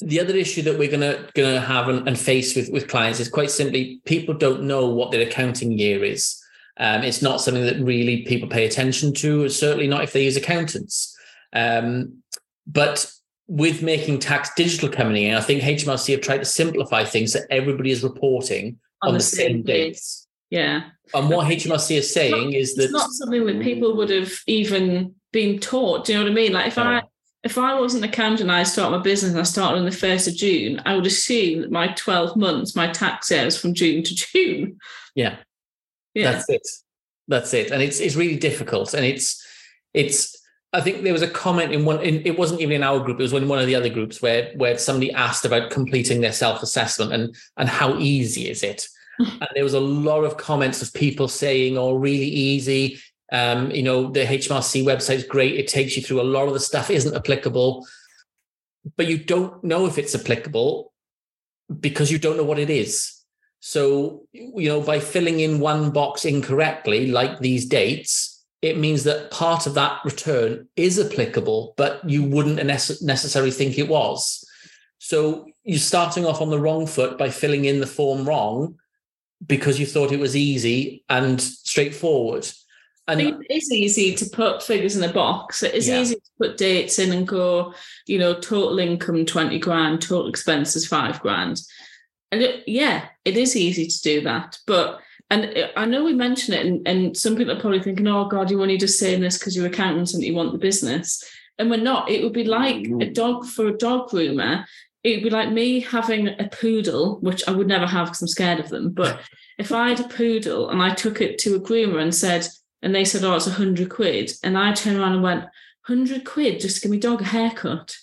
the 0.00 0.20
other 0.20 0.34
issue 0.34 0.62
that 0.62 0.78
we're 0.78 0.90
gonna 0.90 1.28
gonna 1.34 1.60
have 1.60 1.88
and, 1.88 2.08
and, 2.08 2.18
face 2.18 2.56
with 2.56 2.70
with 2.70 2.88
clients 2.88 3.20
is 3.20 3.28
quite 3.28 3.50
simply 3.50 4.00
people 4.06 4.34
don't 4.34 4.62
know 4.62 4.88
what 4.88 5.10
their 5.10 5.26
accounting 5.26 5.72
year 5.72 6.02
is. 6.02 6.42
Um, 6.78 7.02
it's 7.02 7.20
not 7.20 7.42
something 7.42 7.66
that 7.66 7.84
really 7.84 8.22
people 8.22 8.48
pay 8.48 8.64
attention 8.66 9.12
to. 9.14 9.48
Certainly 9.50 9.88
not 9.88 10.02
if 10.02 10.12
they 10.14 10.24
use 10.24 10.38
accountants. 10.38 11.14
Um, 11.52 12.22
but 12.66 13.10
with 13.46 13.82
making 13.82 14.20
tax 14.20 14.50
digital 14.54 14.88
coming 14.88 15.24
in, 15.24 15.34
I 15.34 15.40
think 15.40 15.62
HMRC 15.62 16.12
have 16.12 16.20
tried 16.22 16.38
to 16.38 16.44
simplify 16.44 17.04
things 17.04 17.32
so 17.32 17.40
everybody 17.50 17.90
is 17.90 18.02
reporting 18.02 18.78
on, 19.02 19.08
on 19.08 19.14
the, 19.14 19.18
the, 19.18 19.24
same, 19.24 19.46
same 19.48 19.62
dates. 19.62 20.26
Yeah. 20.50 20.82
And 21.14 21.28
what 21.28 21.46
HMRC 21.46 21.98
is 21.98 22.12
saying 22.12 22.50
not, 22.50 22.54
is 22.54 22.74
that 22.74 22.84
it's 22.84 22.92
not 22.92 23.10
something 23.10 23.46
that 23.46 23.62
people 23.62 23.96
would 23.96 24.10
have 24.10 24.32
even 24.46 25.14
been 25.32 25.58
taught. 25.58 26.04
Do 26.04 26.12
you 26.12 26.18
know 26.18 26.24
what 26.24 26.32
I 26.32 26.34
mean? 26.34 26.52
Like 26.52 26.66
if 26.66 26.78
I 26.78 27.02
if 27.42 27.56
I 27.56 27.78
wasn't 27.78 28.04
an 28.04 28.10
accountant 28.10 28.42
and 28.42 28.52
I 28.52 28.64
start 28.64 28.92
my 28.92 28.98
business 28.98 29.32
and 29.32 29.40
I 29.40 29.44
started 29.44 29.78
on 29.78 29.86
the 29.86 29.90
1st 29.90 30.28
of 30.28 30.34
June, 30.34 30.82
I 30.84 30.94
would 30.94 31.06
assume 31.06 31.62
that 31.62 31.70
my 31.70 31.88
12 31.94 32.36
months, 32.36 32.76
my 32.76 32.88
tax 32.88 33.30
year 33.30 33.46
is 33.46 33.58
from 33.58 33.72
June 33.72 34.02
to 34.02 34.14
June. 34.32 34.78
Yeah. 35.14 35.36
Yeah. 36.14 36.32
That's 36.32 36.48
it. 36.50 36.68
That's 37.28 37.54
it. 37.54 37.70
And 37.70 37.82
it's 37.82 38.00
it's 38.00 38.16
really 38.16 38.36
difficult. 38.36 38.94
And 38.94 39.04
it's 39.04 39.44
it's 39.94 40.36
I 40.72 40.80
think 40.80 41.02
there 41.02 41.12
was 41.12 41.22
a 41.22 41.30
comment 41.30 41.72
in 41.72 41.84
one 41.84 42.00
in, 42.02 42.26
it 42.26 42.38
wasn't 42.38 42.60
even 42.60 42.76
in 42.76 42.82
our 42.82 43.00
group, 43.00 43.18
it 43.18 43.22
was 43.22 43.32
in 43.32 43.48
one 43.48 43.58
of 43.58 43.66
the 43.66 43.74
other 43.74 43.88
groups 43.88 44.20
where 44.20 44.52
where 44.56 44.76
somebody 44.78 45.12
asked 45.12 45.44
about 45.44 45.70
completing 45.70 46.20
their 46.20 46.32
self-assessment 46.32 47.12
and 47.12 47.34
and 47.56 47.68
how 47.68 47.96
easy 47.98 48.48
is 48.48 48.62
it? 48.62 48.86
and 49.40 49.48
there 49.54 49.64
was 49.64 49.74
a 49.74 49.80
lot 49.80 50.24
of 50.24 50.36
comments 50.36 50.80
of 50.80 50.94
people 50.94 51.28
saying, 51.28 51.76
oh, 51.76 51.94
really 51.94 52.24
easy. 52.24 52.98
Um, 53.32 53.70
you 53.70 53.82
know, 53.82 54.10
the 54.10 54.24
HMRC 54.24 54.82
website 54.82 55.16
is 55.16 55.24
great. 55.24 55.56
It 55.56 55.68
takes 55.68 55.96
you 55.96 56.02
through 56.02 56.20
a 56.20 56.22
lot 56.22 56.48
of 56.48 56.54
the 56.54 56.60
stuff 56.60 56.90
isn't 56.98 57.14
applicable, 57.14 57.86
but 58.96 59.06
you 59.06 59.18
don't 59.18 59.62
know 59.62 59.86
if 59.86 59.98
it's 59.98 60.14
applicable 60.14 60.92
because 61.80 62.10
you 62.10 62.18
don't 62.18 62.36
know 62.36 62.44
what 62.44 62.58
it 62.58 62.70
is. 62.70 63.16
So, 63.60 64.22
you 64.32 64.68
know, 64.68 64.80
by 64.80 65.00
filling 65.00 65.40
in 65.40 65.60
one 65.60 65.90
box 65.90 66.24
incorrectly, 66.24 67.08
like 67.08 67.40
these 67.40 67.66
dates, 67.66 68.42
it 68.62 68.78
means 68.78 69.04
that 69.04 69.30
part 69.30 69.66
of 69.66 69.74
that 69.74 70.00
return 70.04 70.66
is 70.76 70.98
applicable, 70.98 71.74
but 71.76 72.08
you 72.08 72.24
wouldn't 72.24 72.64
necessarily 72.64 73.50
think 73.50 73.78
it 73.78 73.88
was. 73.88 74.44
So 74.98 75.46
you're 75.62 75.78
starting 75.78 76.24
off 76.24 76.40
on 76.40 76.48
the 76.48 76.58
wrong 76.58 76.86
foot 76.86 77.18
by 77.18 77.28
filling 77.28 77.66
in 77.66 77.80
the 77.80 77.86
form 77.86 78.26
wrong 78.26 78.76
because 79.46 79.80
you 79.80 79.86
thought 79.86 80.12
it 80.12 80.20
was 80.20 80.36
easy 80.36 81.04
and 81.08 81.40
straightforward. 81.40 82.46
And 83.08 83.20
it 83.20 83.36
is 83.50 83.72
easy 83.72 84.14
to 84.14 84.26
put 84.26 84.62
figures 84.62 84.96
in 84.96 85.08
a 85.08 85.12
box. 85.12 85.64
It 85.64 85.74
is 85.74 85.88
yeah. 85.88 86.00
easy 86.00 86.14
to 86.14 86.30
put 86.38 86.56
dates 86.56 87.00
in 87.00 87.12
and 87.12 87.26
go, 87.26 87.74
you 88.06 88.18
know, 88.18 88.34
total 88.34 88.78
income 88.78 89.26
20 89.26 89.58
grand, 89.58 90.00
total 90.00 90.28
expenses 90.28 90.86
five 90.86 91.20
grand. 91.20 91.60
And 92.30 92.40
it, 92.40 92.68
yeah, 92.68 93.06
it 93.24 93.36
is 93.36 93.56
easy 93.56 93.88
to 93.88 94.00
do 94.02 94.20
that. 94.22 94.58
But, 94.66 95.00
and 95.28 95.70
I 95.76 95.86
know 95.86 96.04
we 96.04 96.12
mention 96.12 96.54
it, 96.54 96.66
and, 96.66 96.86
and 96.86 97.16
some 97.16 97.34
people 97.34 97.56
are 97.56 97.60
probably 97.60 97.82
thinking, 97.82 98.06
oh 98.06 98.26
God, 98.26 98.48
you 98.50 98.62
only 98.62 98.76
just 98.76 99.00
saying 99.00 99.20
this 99.20 99.38
because 99.38 99.56
you're 99.56 99.66
accountants 99.66 100.14
and 100.14 100.22
you 100.22 100.34
want 100.34 100.52
the 100.52 100.58
business. 100.58 101.24
And 101.58 101.68
we're 101.68 101.78
not. 101.78 102.10
It 102.10 102.22
would 102.22 102.32
be 102.32 102.44
like 102.44 102.76
a 102.76 102.88
mm-hmm. 102.88 103.12
dog 103.12 103.44
for 103.44 103.66
a 103.66 103.76
dog 103.76 104.10
groomer. 104.10 104.64
It 105.02 105.16
would 105.16 105.24
be 105.24 105.30
like 105.30 105.50
me 105.50 105.80
having 105.80 106.28
a 106.28 106.48
poodle, 106.48 107.18
which 107.20 107.46
I 107.48 107.52
would 107.52 107.66
never 107.66 107.86
have 107.86 108.08
because 108.08 108.22
I'm 108.22 108.28
scared 108.28 108.60
of 108.60 108.68
them. 108.68 108.90
But 108.90 109.20
if 109.58 109.72
I 109.72 109.90
had 109.90 110.00
a 110.00 110.08
poodle 110.08 110.70
and 110.70 110.82
I 110.82 110.94
took 110.94 111.20
it 111.20 111.38
to 111.40 111.56
a 111.56 111.60
groomer 111.60 112.00
and 112.00 112.14
said, 112.14 112.46
and 112.82 112.94
they 112.94 113.04
said, 113.04 113.24
oh, 113.24 113.34
it's 113.34 113.46
a 113.46 113.50
hundred 113.50 113.90
quid. 113.90 114.32
And 114.42 114.56
I 114.56 114.72
turned 114.72 114.98
around 114.98 115.12
and 115.12 115.22
went, 115.22 115.44
hundred 115.82 116.24
quid 116.24 116.60
just 116.60 116.76
to 116.76 116.82
give 116.82 116.90
me 116.90 116.98
dog 116.98 117.20
a 117.20 117.24
haircut. 117.24 117.96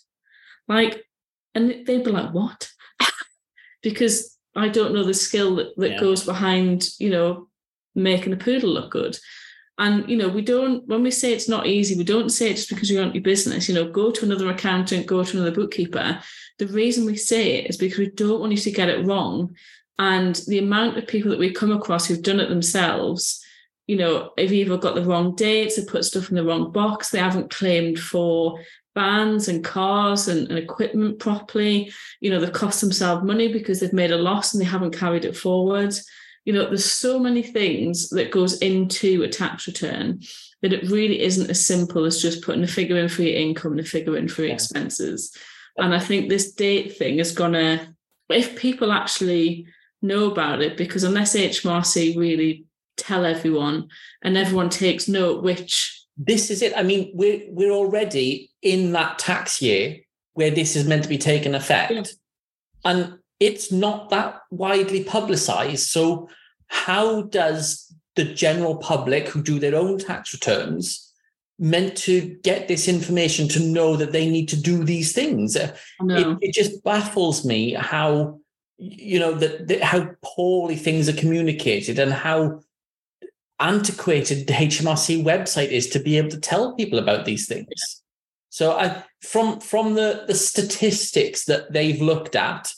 Like, 0.68 1.04
and 1.56 1.86
they'd 1.86 2.04
be 2.04 2.12
like, 2.12 2.34
what? 2.34 2.70
because 3.82 4.38
I 4.56 4.68
don't 4.70 4.94
know 4.94 5.04
the 5.04 5.14
skill 5.14 5.56
that, 5.56 5.76
that 5.78 5.92
yeah. 5.92 6.00
goes 6.00 6.26
behind, 6.26 6.90
you 7.00 7.10
know, 7.10 7.48
making 7.96 8.34
a 8.34 8.38
poodle 8.38 8.70
look 8.70 8.92
good. 8.92 9.18
And, 9.80 10.10
you 10.10 10.18
know, 10.18 10.28
we 10.28 10.42
don't, 10.42 10.88
when 10.88 11.04
we 11.04 11.12
say 11.12 11.34
it's 11.34 11.50
not 11.50 11.68
easy, 11.68 11.96
we 11.96 12.04
don't 12.04 12.30
say 12.30 12.50
it 12.50 12.56
just 12.56 12.70
because 12.70 12.90
you 12.90 13.00
want 13.00 13.14
your 13.14 13.24
business, 13.24 13.70
you 13.70 13.76
know, 13.76 13.90
go 13.90 14.10
to 14.10 14.26
another 14.26 14.50
accountant, 14.50 15.06
go 15.06 15.24
to 15.24 15.38
another 15.38 15.56
bookkeeper. 15.56 16.20
The 16.60 16.68
reason 16.68 17.06
we 17.06 17.18
say 17.18 17.58
it 17.58 17.70
is 17.70 17.78
because 17.78 18.00
we 18.00 18.10
don't 18.10 18.40
want 18.40 18.52
you 18.52 18.58
to 18.58 18.72
get 18.72 18.90
it 18.90 19.06
wrong. 19.06 19.56
And 20.00 20.36
the 20.48 20.60
amount 20.60 20.98
of 20.98 21.08
people 21.08 21.32
that 21.32 21.40
we 21.40 21.52
come 21.52 21.72
across 21.72 22.06
who've 22.06 22.22
done 22.22 22.40
it 22.40 22.50
themselves, 22.50 23.44
you 23.88 23.96
know, 23.96 24.32
have 24.38 24.52
either 24.52 24.78
got 24.78 24.96
the 24.96 25.06
wrong 25.06 25.36
dates, 25.36 25.76
have 25.76 25.88
put 25.88 26.06
stuff 26.06 26.30
in 26.30 26.36
the 26.36 26.44
wrong 26.44 26.72
box, 26.72 27.10
they 27.10 27.20
haven't 27.20 27.50
claimed 27.50 28.00
for 28.00 28.60
vans 28.96 29.48
and 29.48 29.64
cars 29.64 30.28
and, 30.28 30.50
and, 30.50 30.58
equipment 30.58 31.20
properly. 31.20 31.92
You 32.20 32.32
know, 32.32 32.40
they've 32.40 32.52
cost 32.52 32.82
themselves 32.82 33.24
money 33.24 33.52
because 33.52 33.80
they've 33.80 33.94
made 33.94 34.12
a 34.12 34.18
loss 34.18 34.54
and 34.54 34.62
they 34.62 34.66
haven't 34.66 34.98
carried 34.98 35.24
it 35.24 35.38
forward. 35.38 35.94
You 36.46 36.54
know, 36.54 36.66
there's 36.66 36.86
so 36.86 37.20
many 37.20 37.44
things 37.44 38.10
that 38.10 38.32
goes 38.32 38.58
into 38.60 39.22
a 39.22 39.30
tax 39.30 39.68
return 39.68 40.22
that 40.62 40.74
it 40.74 40.90
really 40.90 41.22
isn't 41.22 41.50
as 41.50 41.64
simple 41.64 42.06
as 42.06 42.22
just 42.22 42.44
putting 42.44 42.64
a 42.64 42.68
figure 42.68 42.98
in 42.98 43.10
for 43.10 43.22
your 43.22 43.38
income 43.38 43.74
and 43.74 43.82
a 43.82 43.84
figure 43.84 44.18
in 44.18 44.28
for 44.28 44.44
your 44.44 44.54
expenses. 44.54 45.36
And 45.78 45.94
I 45.94 46.00
think 46.00 46.30
this 46.30 46.54
date 46.54 46.98
thing 46.98 47.20
is 47.20 47.32
gonna, 47.32 47.94
if 48.30 48.58
people 48.58 48.92
actually 48.92 49.68
know 50.02 50.32
about 50.32 50.62
it, 50.62 50.78
because 50.78 51.04
unless 51.04 51.36
HMRC 51.36 52.18
really 52.18 52.66
tell 52.98 53.26
everyone 53.26 53.88
and 54.24 54.38
everyone 54.38 54.70
takes 54.70 55.08
note 55.08 55.44
which 55.44 56.06
this 56.18 56.50
is 56.50 56.62
it. 56.62 56.74
I 56.76 56.84
mean 56.84 57.12
we're 57.14 57.44
we're 57.50 57.72
already 57.72 58.52
in 58.62 58.92
that 58.94 59.20
tax 59.20 59.62
year 59.62 59.98
where 60.34 60.52
this 60.52 60.76
is 60.76 60.88
meant 60.88 61.04
to 61.04 61.10
be 61.10 61.18
taking 61.18 61.56
effect. 61.56 61.92
Yeah. 61.92 62.04
and 62.84 63.20
it's 63.40 63.72
not 63.72 64.10
that 64.10 64.42
widely 64.50 65.04
publicized. 65.04 65.88
So 65.88 66.28
how 66.68 67.24
does 67.24 67.94
the 68.16 68.26
general 68.26 68.78
public 68.78 69.30
who 69.30 69.44
do 69.44 69.60
their 69.60 69.76
own 69.76 70.00
tax 70.00 70.34
returns 70.34 71.07
meant 71.60 71.98
to 71.98 72.38
get 72.44 72.68
this 72.68 72.88
information 72.88 73.48
to 73.48 73.60
know 73.60 73.96
that 73.96 74.12
they 74.12 74.30
need 74.30 74.48
to 74.50 74.62
do 74.62 74.84
these 74.84 75.14
things. 75.14 75.56
Uh, 75.56 75.76
it, 76.02 76.38
it, 76.42 76.54
just 76.54 76.84
baffles 76.84 77.46
me 77.46 77.74
how 77.74 78.40
you 78.78 79.20
know 79.20 79.34
that, 79.34 79.68
that 79.68 79.82
how 79.82 80.08
poorly 80.24 80.76
things 80.76 81.10
are 81.10 81.14
communicated 81.14 81.98
and 81.98 82.14
how 82.14 82.62
antiquated 83.60 84.46
the 84.46 84.54
HMRC 84.54 85.24
website 85.24 85.70
is 85.70 85.90
to 85.90 86.00
be 86.00 86.18
able 86.18 86.30
to 86.30 86.40
tell 86.40 86.76
people 86.76 87.00
about 87.00 87.26
these 87.26 87.48
things. 87.48 88.04
So 88.50 88.78
I 88.78 89.04
from 89.22 89.60
from 89.60 89.96
the 89.96 90.26
the 90.28 90.36
statistics 90.36 91.46
that 91.46 91.74
they've 91.74 92.02
looked 92.02 92.36
at, 92.36 92.72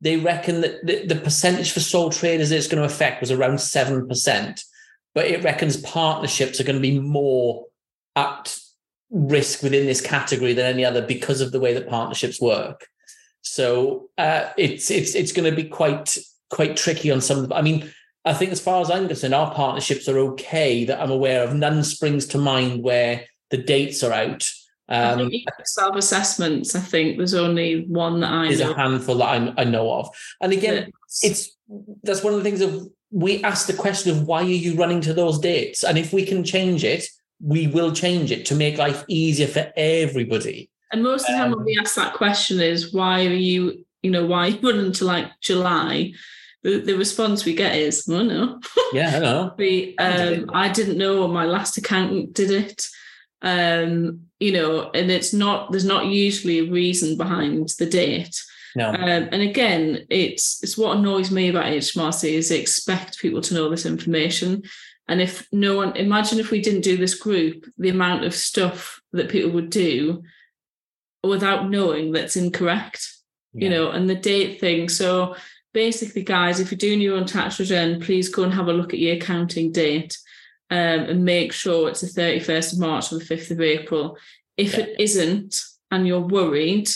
they 0.00 0.18
reckon 0.18 0.60
that 0.60 0.84
the, 0.84 1.06
the 1.06 1.16
percentage 1.16 1.72
for 1.72 1.80
sole 1.80 2.10
traders 2.10 2.50
it's 2.50 2.68
going 2.68 2.80
to 2.80 2.94
affect 2.94 3.20
was 3.22 3.30
around 3.30 3.54
7%, 3.54 4.64
but 5.14 5.26
it 5.26 5.42
reckons 5.42 5.78
partnerships 5.78 6.60
are 6.60 6.64
going 6.64 6.76
to 6.76 6.82
be 6.82 6.98
more 6.98 7.64
at 8.16 8.58
risk 9.10 9.62
within 9.62 9.86
this 9.86 10.00
category 10.00 10.52
than 10.52 10.66
any 10.66 10.84
other 10.84 11.02
because 11.02 11.40
of 11.40 11.52
the 11.52 11.60
way 11.60 11.74
that 11.74 11.88
partnerships 11.88 12.40
work. 12.40 12.88
So 13.42 14.08
uh, 14.18 14.50
it's 14.58 14.90
it's 14.90 15.14
it's 15.14 15.32
going 15.32 15.48
to 15.48 15.54
be 15.54 15.68
quite 15.68 16.18
quite 16.50 16.76
tricky 16.76 17.12
on 17.12 17.20
some. 17.20 17.38
Of 17.38 17.48
the, 17.48 17.54
I 17.54 17.62
mean, 17.62 17.92
I 18.24 18.34
think 18.34 18.50
as 18.50 18.60
far 18.60 18.80
as 18.80 18.90
I'm 18.90 19.06
concerned, 19.06 19.34
our 19.34 19.54
partnerships 19.54 20.08
are 20.08 20.18
okay 20.18 20.84
that 20.84 21.00
I'm 21.00 21.12
aware 21.12 21.44
of. 21.44 21.54
None 21.54 21.84
springs 21.84 22.26
to 22.28 22.38
mind 22.38 22.82
where 22.82 23.24
the 23.50 23.58
dates 23.58 24.02
are 24.02 24.12
out. 24.12 24.50
Um, 24.88 25.30
self 25.64 25.96
assessments. 25.96 26.74
I 26.74 26.80
think 26.80 27.18
there's 27.18 27.34
only 27.34 27.86
one 27.86 28.20
that 28.20 28.32
I 28.32 28.48
there's 28.48 28.60
know. 28.60 28.72
a 28.72 28.76
handful 28.76 29.16
that 29.16 29.26
I, 29.26 29.54
I 29.58 29.64
know 29.64 29.92
of, 29.92 30.08
and 30.40 30.52
again, 30.52 30.90
it's 31.22 31.56
that's 32.02 32.24
one 32.24 32.32
of 32.34 32.42
the 32.42 32.44
things 32.44 32.60
of 32.60 32.88
we 33.10 33.42
ask 33.44 33.66
the 33.66 33.72
question 33.72 34.10
of 34.10 34.26
why 34.26 34.42
are 34.42 34.44
you 34.44 34.76
running 34.76 35.00
to 35.02 35.14
those 35.14 35.38
dates, 35.38 35.84
and 35.84 35.96
if 35.98 36.12
we 36.12 36.24
can 36.24 36.42
change 36.42 36.82
it, 36.84 37.06
we 37.42 37.66
will 37.66 37.92
change 37.92 38.30
it 38.30 38.46
to 38.46 38.54
make 38.54 38.78
life 38.78 39.04
easier 39.08 39.46
for 39.46 39.72
everybody. 39.76 40.70
And 40.92 41.02
most 41.02 41.28
of 41.28 41.34
the 41.34 41.38
time, 41.38 41.52
um, 41.52 41.58
when 41.58 41.66
we 41.66 41.78
ask 41.78 41.94
that 41.96 42.14
question 42.14 42.60
is 42.60 42.92
why 42.92 43.26
are 43.26 43.30
you, 43.34 43.84
you 44.02 44.10
know, 44.10 44.26
why 44.26 44.58
running 44.62 44.92
to 44.92 45.04
like 45.04 45.28
July? 45.40 46.12
The, 46.62 46.80
the 46.80 46.94
response 46.94 47.44
we 47.44 47.54
get 47.54 47.76
is, 47.76 48.08
oh 48.08 48.22
no. 48.22 48.60
Yeah, 48.92 49.16
I 49.16 49.18
know. 49.18 49.54
we, 49.56 49.96
um, 49.98 50.50
I 50.52 50.68
didn't 50.68 50.98
know 50.98 51.26
my 51.28 51.44
last 51.44 51.76
accountant 51.76 52.32
did 52.34 52.50
it 52.50 52.86
um, 53.42 54.22
you 54.40 54.52
know, 54.52 54.90
and 54.92 55.10
it's 55.10 55.32
not 55.32 55.70
there's 55.70 55.84
not 55.84 56.06
usually 56.06 56.58
a 56.60 56.70
reason 56.70 57.16
behind 57.16 57.70
the 57.78 57.86
date. 57.86 58.36
No. 58.76 58.90
Um, 58.90 59.28
and 59.32 59.40
again, 59.40 60.06
it's 60.10 60.62
it's 60.62 60.76
what 60.76 60.98
annoys 60.98 61.30
me 61.30 61.48
about 61.48 61.64
HMRC 61.64 62.30
is 62.34 62.50
they 62.50 62.60
expect 62.60 63.18
people 63.18 63.40
to 63.40 63.54
know 63.54 63.70
this 63.70 63.86
information. 63.86 64.64
And 65.08 65.22
if 65.22 65.48
no 65.50 65.76
one 65.76 65.96
imagine 65.96 66.38
if 66.38 66.50
we 66.50 66.60
didn't 66.60 66.82
do 66.82 66.98
this 66.98 67.14
group, 67.14 67.64
the 67.78 67.88
amount 67.88 68.24
of 68.24 68.34
stuff 68.34 69.00
that 69.12 69.30
people 69.30 69.50
would 69.52 69.70
do 69.70 70.22
without 71.24 71.70
knowing 71.70 72.12
that's 72.12 72.36
incorrect. 72.36 73.08
Yeah. 73.54 73.64
You 73.64 73.70
know, 73.70 73.90
and 73.92 74.10
the 74.10 74.14
date 74.14 74.60
thing. 74.60 74.90
So 74.90 75.36
basically, 75.72 76.22
guys, 76.22 76.60
if 76.60 76.70
you're 76.70 76.76
doing 76.76 77.00
your 77.00 77.16
own 77.16 77.24
tax 77.24 77.58
return, 77.58 78.02
please 78.02 78.28
go 78.28 78.42
and 78.42 78.52
have 78.52 78.68
a 78.68 78.74
look 78.74 78.92
at 78.92 79.00
your 79.00 79.16
accounting 79.16 79.72
date 79.72 80.18
um, 80.70 80.78
and 80.78 81.24
make 81.24 81.54
sure 81.54 81.88
it's 81.88 82.02
the 82.02 82.20
31st 82.20 82.74
of 82.74 82.80
March 82.80 83.10
or 83.10 83.18
the 83.18 83.24
5th 83.24 83.52
of 83.52 83.62
April. 83.62 84.18
If 84.58 84.74
yeah. 84.74 84.84
it 84.84 85.00
isn't 85.00 85.62
and 85.90 86.06
you're 86.06 86.20
worried, 86.20 86.90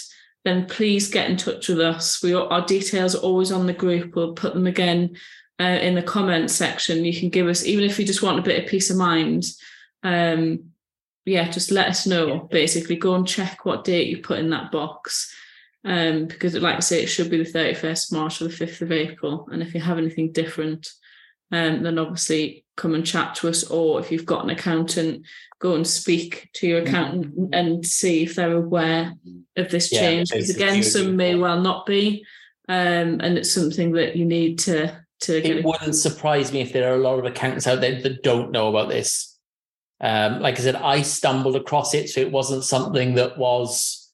then 0.45 0.67
please 0.67 1.09
get 1.09 1.31
in 1.31 1.37
touch 1.37 1.69
with 1.69 1.81
us. 1.81 2.23
We 2.23 2.35
our 2.35 2.65
details 2.65 3.15
are 3.15 3.21
always 3.21 3.53
on 3.53 3.67
the 3.67 3.73
group. 3.73 4.15
We'll 4.15 4.33
put 4.33 4.55
them 4.55 4.67
again 4.67 5.17
uh, 5.61 5.79
in 5.83 5.95
the 5.95 6.03
comments 6.03 6.55
section. 6.55 7.05
You 7.05 7.19
can 7.19 7.29
give 7.29 7.47
us 7.47 7.65
even 7.65 7.85
if 7.85 7.99
you 7.99 8.07
just 8.07 8.23
want 8.23 8.39
a 8.39 8.43
bit 8.43 8.63
of 8.63 8.71
peace 8.71 8.91
of 8.91 8.97
mind. 8.97 9.45
Um, 10.03 10.71
yeah, 11.27 11.51
just 11.51 11.71
let 11.71 11.89
us 11.89 12.07
know. 12.07 12.49
Basically, 12.51 12.97
go 12.97 13.15
and 13.15 13.29
check 13.29 13.65
what 13.65 13.85
date 13.85 14.09
you 14.09 14.19
put 14.19 14.39
in 14.39 14.51
that 14.51 14.73
box. 14.73 15.35
Um, 15.85 16.27
because 16.27 16.55
like 16.55 16.77
I 16.77 16.81
say, 16.81 17.03
it 17.03 17.07
should 17.07 17.31
be 17.31 17.43
the 17.43 17.51
31st 17.51 18.11
of 18.11 18.19
March 18.19 18.41
or 18.41 18.49
the 18.49 18.55
5th 18.55 18.83
of 18.83 18.93
April. 18.93 19.49
And 19.51 19.63
if 19.63 19.75
you 19.75 19.81
have 19.81 19.99
anything 19.99 20.33
different, 20.33 20.91
um, 21.53 21.83
then 21.83 21.99
obviously 21.99 22.65
come 22.81 22.95
and 22.95 23.07
chat 23.07 23.35
to 23.37 23.49
us. 23.49 23.65
Or 23.71 24.01
if 24.01 24.11
you've 24.11 24.27
got 24.27 24.43
an 24.43 24.51
accountant, 24.51 25.27
go 25.59 25.75
and 25.75 25.87
speak 25.87 26.49
to 26.55 26.67
your 26.67 26.83
accountant 26.83 27.27
mm-hmm. 27.27 27.53
and 27.53 27.87
see 27.87 28.23
if 28.23 28.35
they're 28.35 28.57
aware 28.57 29.15
of 29.57 29.71
this 29.71 29.93
yeah, 29.93 30.01
change. 30.01 30.31
Because 30.31 30.51
again, 30.51 30.83
some 30.83 31.17
may 31.17 31.35
well 31.35 31.61
not 31.61 31.87
be, 31.87 32.25
um, 32.69 33.21
and 33.21 33.39
it's 33.39 33.53
something 33.53 33.93
that 33.93 34.17
you 34.17 34.25
need 34.25 34.59
to 34.61 34.99
to. 35.21 35.47
It 35.47 35.65
wouldn't 35.65 35.95
surprise 35.95 36.53
me 36.53 36.61
if 36.61 36.73
there 36.73 36.91
are 36.91 36.97
a 36.97 37.03
lot 37.03 37.19
of 37.19 37.27
accountants 37.27 37.67
out 37.67 37.81
there 37.81 38.01
that 38.01 38.23
don't 38.23 38.51
know 38.51 38.69
about 38.69 38.89
this. 38.89 39.39
Um, 40.01 40.41
like 40.41 40.59
I 40.59 40.63
said, 40.63 40.77
I 40.77 41.03
stumbled 41.03 41.57
across 41.57 41.93
it, 41.93 42.09
so 42.09 42.21
it 42.23 42.33
wasn't 42.33 42.65
something 42.65 43.17
that 43.17 43.37
was, 43.37 44.11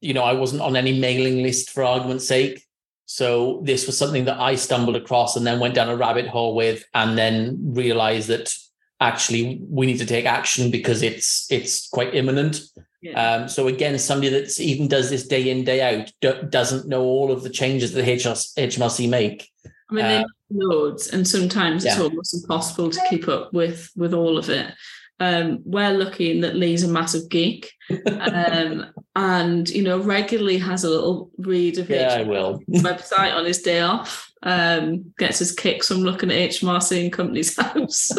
you 0.00 0.12
know, 0.12 0.24
I 0.24 0.32
wasn't 0.32 0.62
on 0.62 0.74
any 0.74 0.98
mailing 0.98 1.42
list 1.44 1.70
for 1.70 1.84
argument's 1.84 2.26
sake. 2.26 2.64
So 3.06 3.60
this 3.64 3.86
was 3.86 3.98
something 3.98 4.24
that 4.24 4.40
I 4.40 4.54
stumbled 4.54 4.96
across 4.96 5.36
and 5.36 5.46
then 5.46 5.60
went 5.60 5.74
down 5.74 5.88
a 5.88 5.96
rabbit 5.96 6.26
hole 6.26 6.54
with, 6.54 6.84
and 6.94 7.18
then 7.18 7.58
realized 7.60 8.28
that 8.28 8.54
actually 9.00 9.60
we 9.68 9.86
need 9.86 9.98
to 9.98 10.06
take 10.06 10.24
action 10.24 10.70
because 10.70 11.02
it's 11.02 11.50
it's 11.50 11.88
quite 11.88 12.14
imminent. 12.14 12.60
Yeah. 13.02 13.34
Um, 13.34 13.48
so 13.48 13.68
again, 13.68 13.98
somebody 13.98 14.30
that 14.30 14.58
even 14.58 14.88
does 14.88 15.10
this 15.10 15.26
day 15.26 15.50
in 15.50 15.64
day 15.64 15.82
out 15.82 16.10
do, 16.22 16.42
doesn't 16.48 16.88
know 16.88 17.02
all 17.02 17.30
of 17.30 17.42
the 17.42 17.50
changes 17.50 17.92
that 17.92 18.06
HMRC, 18.06 18.54
HMRC 18.56 19.08
make. 19.08 19.50
I 19.90 19.94
mean, 19.94 20.04
uh, 20.04 20.24
loads, 20.50 21.08
and 21.08 21.28
sometimes 21.28 21.84
it's 21.84 21.98
almost 21.98 22.34
impossible 22.34 22.90
to 22.90 23.00
keep 23.10 23.28
up 23.28 23.52
with 23.52 23.90
with 23.94 24.14
all 24.14 24.38
of 24.38 24.48
it. 24.48 24.72
Um, 25.20 25.60
we're 25.64 25.96
lucky 25.96 26.32
in 26.32 26.40
that 26.40 26.56
Lee's 26.56 26.82
a 26.82 26.88
massive 26.88 27.28
geek, 27.28 27.72
um, 28.20 28.86
and 29.16 29.68
you 29.68 29.82
know 29.82 29.98
regularly 30.00 30.58
has 30.58 30.84
a 30.84 30.90
little 30.90 31.30
read 31.38 31.78
of 31.78 31.88
yeah, 31.88 32.16
I 32.18 32.22
will 32.22 32.60
website 32.70 33.34
on 33.34 33.44
his 33.44 33.62
day 33.62 33.80
off. 33.80 34.30
Um, 34.42 35.14
gets 35.16 35.38
his 35.38 35.52
kicks 35.52 35.88
from 35.88 35.98
looking 35.98 36.30
at 36.30 36.50
HMRC 36.50 37.04
and 37.04 37.12
Companies 37.12 37.56
House. 37.60 38.10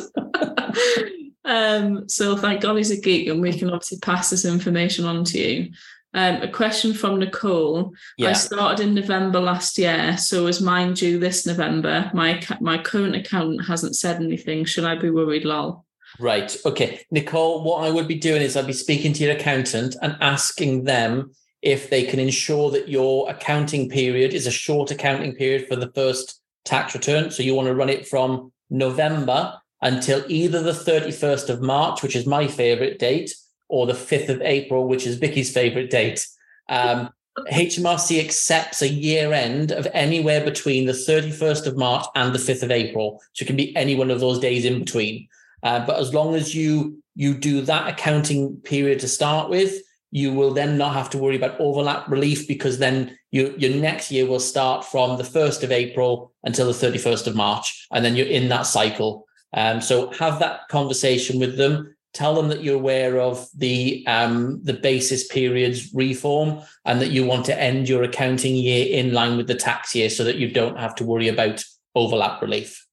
um, 1.44 2.10
so 2.10 2.36
thank 2.36 2.62
God 2.62 2.78
he's 2.78 2.92
a 2.92 3.00
geek, 3.00 3.28
and 3.28 3.42
we 3.42 3.58
can 3.58 3.70
obviously 3.70 4.00
pass 4.00 4.30
this 4.30 4.46
information 4.46 5.06
on 5.06 5.24
to 5.26 5.38
you. 5.38 5.72
Um, 6.16 6.42
a 6.42 6.48
question 6.48 6.94
from 6.94 7.20
Nicole. 7.20 7.92
Yeah. 8.18 8.30
I 8.30 8.34
started 8.34 8.88
in 8.88 8.96
November 8.96 9.42
last 9.42 9.78
year, 9.78 10.18
so 10.18 10.48
is 10.48 10.62
mine 10.62 10.94
due 10.94 11.20
this 11.20 11.46
November? 11.46 12.10
My 12.14 12.42
my 12.62 12.78
current 12.78 13.18
accountant 13.18 13.66
hasn't 13.68 13.98
said 13.98 14.22
anything. 14.22 14.64
Should 14.64 14.86
I 14.86 14.96
be 14.96 15.10
worried? 15.10 15.44
Lol. 15.44 15.85
Right. 16.20 16.56
Okay. 16.66 17.02
Nicole, 17.12 17.64
what 17.64 17.84
I 17.84 17.92
would 17.92 18.08
be 18.08 18.16
doing 18.16 18.42
is 18.42 18.56
I'd 18.56 18.68
be 18.68 18.74
speaking 18.74 19.14
to 19.14 19.24
your 19.24 19.36
accountant 19.36 19.96
and 20.02 20.18
asking 20.22 20.84
them 20.84 21.32
if 21.62 21.90
they 21.90 22.04
can 22.04 22.20
ensure 22.20 22.70
that 22.72 22.90
your 22.90 23.30
accounting 23.30 23.90
period 23.90 24.34
is 24.34 24.48
a 24.48 24.52
short 24.52 24.92
accounting 24.92 25.36
period 25.36 25.68
for 25.68 25.76
the 25.76 25.92
first 25.94 26.42
tax 26.64 26.94
return. 26.94 27.32
So 27.32 27.44
you 27.44 27.56
want 27.56 27.68
to 27.68 27.76
run 27.76 27.90
it 27.90 28.08
from 28.08 28.52
November 28.70 29.56
until 29.82 30.24
either 30.28 30.62
the 30.62 30.72
31st 30.72 31.50
of 31.50 31.62
March, 31.62 32.02
which 32.02 32.16
is 32.16 32.26
my 32.26 32.48
favorite 32.48 33.00
date, 33.00 33.36
or 33.68 33.86
the 33.86 33.94
5th 33.94 34.30
of 34.30 34.42
April, 34.42 34.88
which 34.88 35.06
is 35.06 35.18
Vicky's 35.18 35.52
favorite 35.52 35.90
date. 35.90 36.28
Um, 36.70 37.10
HMRC 37.52 38.24
accepts 38.24 38.82
a 38.82 38.88
year 38.88 39.34
end 39.34 39.72
of 39.72 39.88
anywhere 39.94 40.44
between 40.44 40.86
the 40.86 40.94
31st 40.94 41.68
of 41.68 41.78
March 41.78 42.06
and 42.16 42.34
the 42.34 42.40
5th 42.40 42.64
of 42.64 42.72
April. 42.72 43.22
So 43.34 43.44
it 43.44 43.48
can 43.48 43.58
be 43.58 43.76
any 43.76 43.96
one 43.96 44.10
of 44.10 44.20
those 44.20 44.40
days 44.40 44.66
in 44.66 44.80
between. 44.80 45.28
Uh, 45.66 45.86
but 45.86 46.00
as 46.00 46.14
long 46.14 46.36
as 46.36 46.56
you 46.56 47.02
you 47.16 47.34
do 47.34 47.62
that 47.62 47.88
accounting 47.90 48.58
period 48.58 49.00
to 49.00 49.08
start 49.08 49.50
with, 49.50 49.82
you 50.12 50.32
will 50.34 50.54
then 50.54 50.78
not 50.78 50.94
have 50.94 51.10
to 51.10 51.18
worry 51.18 51.36
about 51.36 51.60
overlap 51.60 52.08
relief 52.08 52.48
because 52.48 52.78
then 52.78 53.18
you, 53.32 53.54
your 53.58 53.74
next 53.76 54.12
year 54.12 54.26
will 54.26 54.40
start 54.40 54.86
from 54.86 55.18
the 55.18 55.24
1st 55.24 55.64
of 55.64 55.72
April 55.72 56.32
until 56.44 56.68
the 56.68 56.72
31st 56.72 57.28
of 57.28 57.36
March. 57.36 57.88
And 57.92 58.06
then 58.06 58.16
you're 58.16 58.28
in 58.28 58.48
that 58.50 58.64
cycle. 58.64 59.26
Um, 59.54 59.82
so 59.82 60.12
have 60.12 60.40
that 60.40 60.68
conversation 60.70 61.40
with 61.40 61.58
them. 61.58 61.96
Tell 62.14 62.36
them 62.36 62.48
that 62.50 62.64
you're 62.64 62.76
aware 62.76 63.20
of 63.20 63.48
the 63.58 64.06
um, 64.08 64.62
the 64.64 64.74
basis 64.74 65.28
periods 65.28 65.94
reform 65.94 66.62
and 66.86 67.02
that 67.02 67.12
you 67.12 67.26
want 67.26 67.46
to 67.48 67.60
end 67.60 67.90
your 67.90 68.04
accounting 68.04 68.56
year 68.56 68.88
in 68.98 69.14
line 69.14 69.36
with 69.36 69.48
the 69.48 69.56
tax 69.56 69.96
year 69.96 70.10
so 70.10 70.24
that 70.24 70.38
you 70.38 70.50
don't 70.50 70.80
have 70.80 70.96
to 70.96 71.04
worry 71.04 71.28
about 71.28 71.64
overlap 71.94 72.42
relief. 72.42 72.85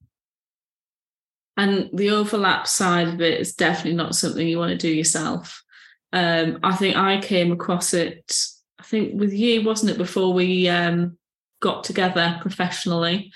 And 1.56 1.90
the 1.92 2.10
overlap 2.10 2.66
side 2.66 3.08
of 3.08 3.20
it 3.20 3.40
is 3.40 3.54
definitely 3.54 3.94
not 3.94 4.14
something 4.14 4.46
you 4.46 4.58
want 4.58 4.70
to 4.70 4.76
do 4.76 4.92
yourself. 4.92 5.62
Um, 6.12 6.58
I 6.62 6.76
think 6.76 6.96
I 6.96 7.20
came 7.20 7.52
across 7.52 7.94
it, 7.94 8.36
I 8.78 8.82
think 8.84 9.18
with 9.18 9.32
you, 9.32 9.62
wasn't 9.62 9.92
it, 9.92 9.98
before 9.98 10.32
we 10.32 10.68
um, 10.68 11.18
got 11.60 11.84
together 11.84 12.38
professionally? 12.40 13.32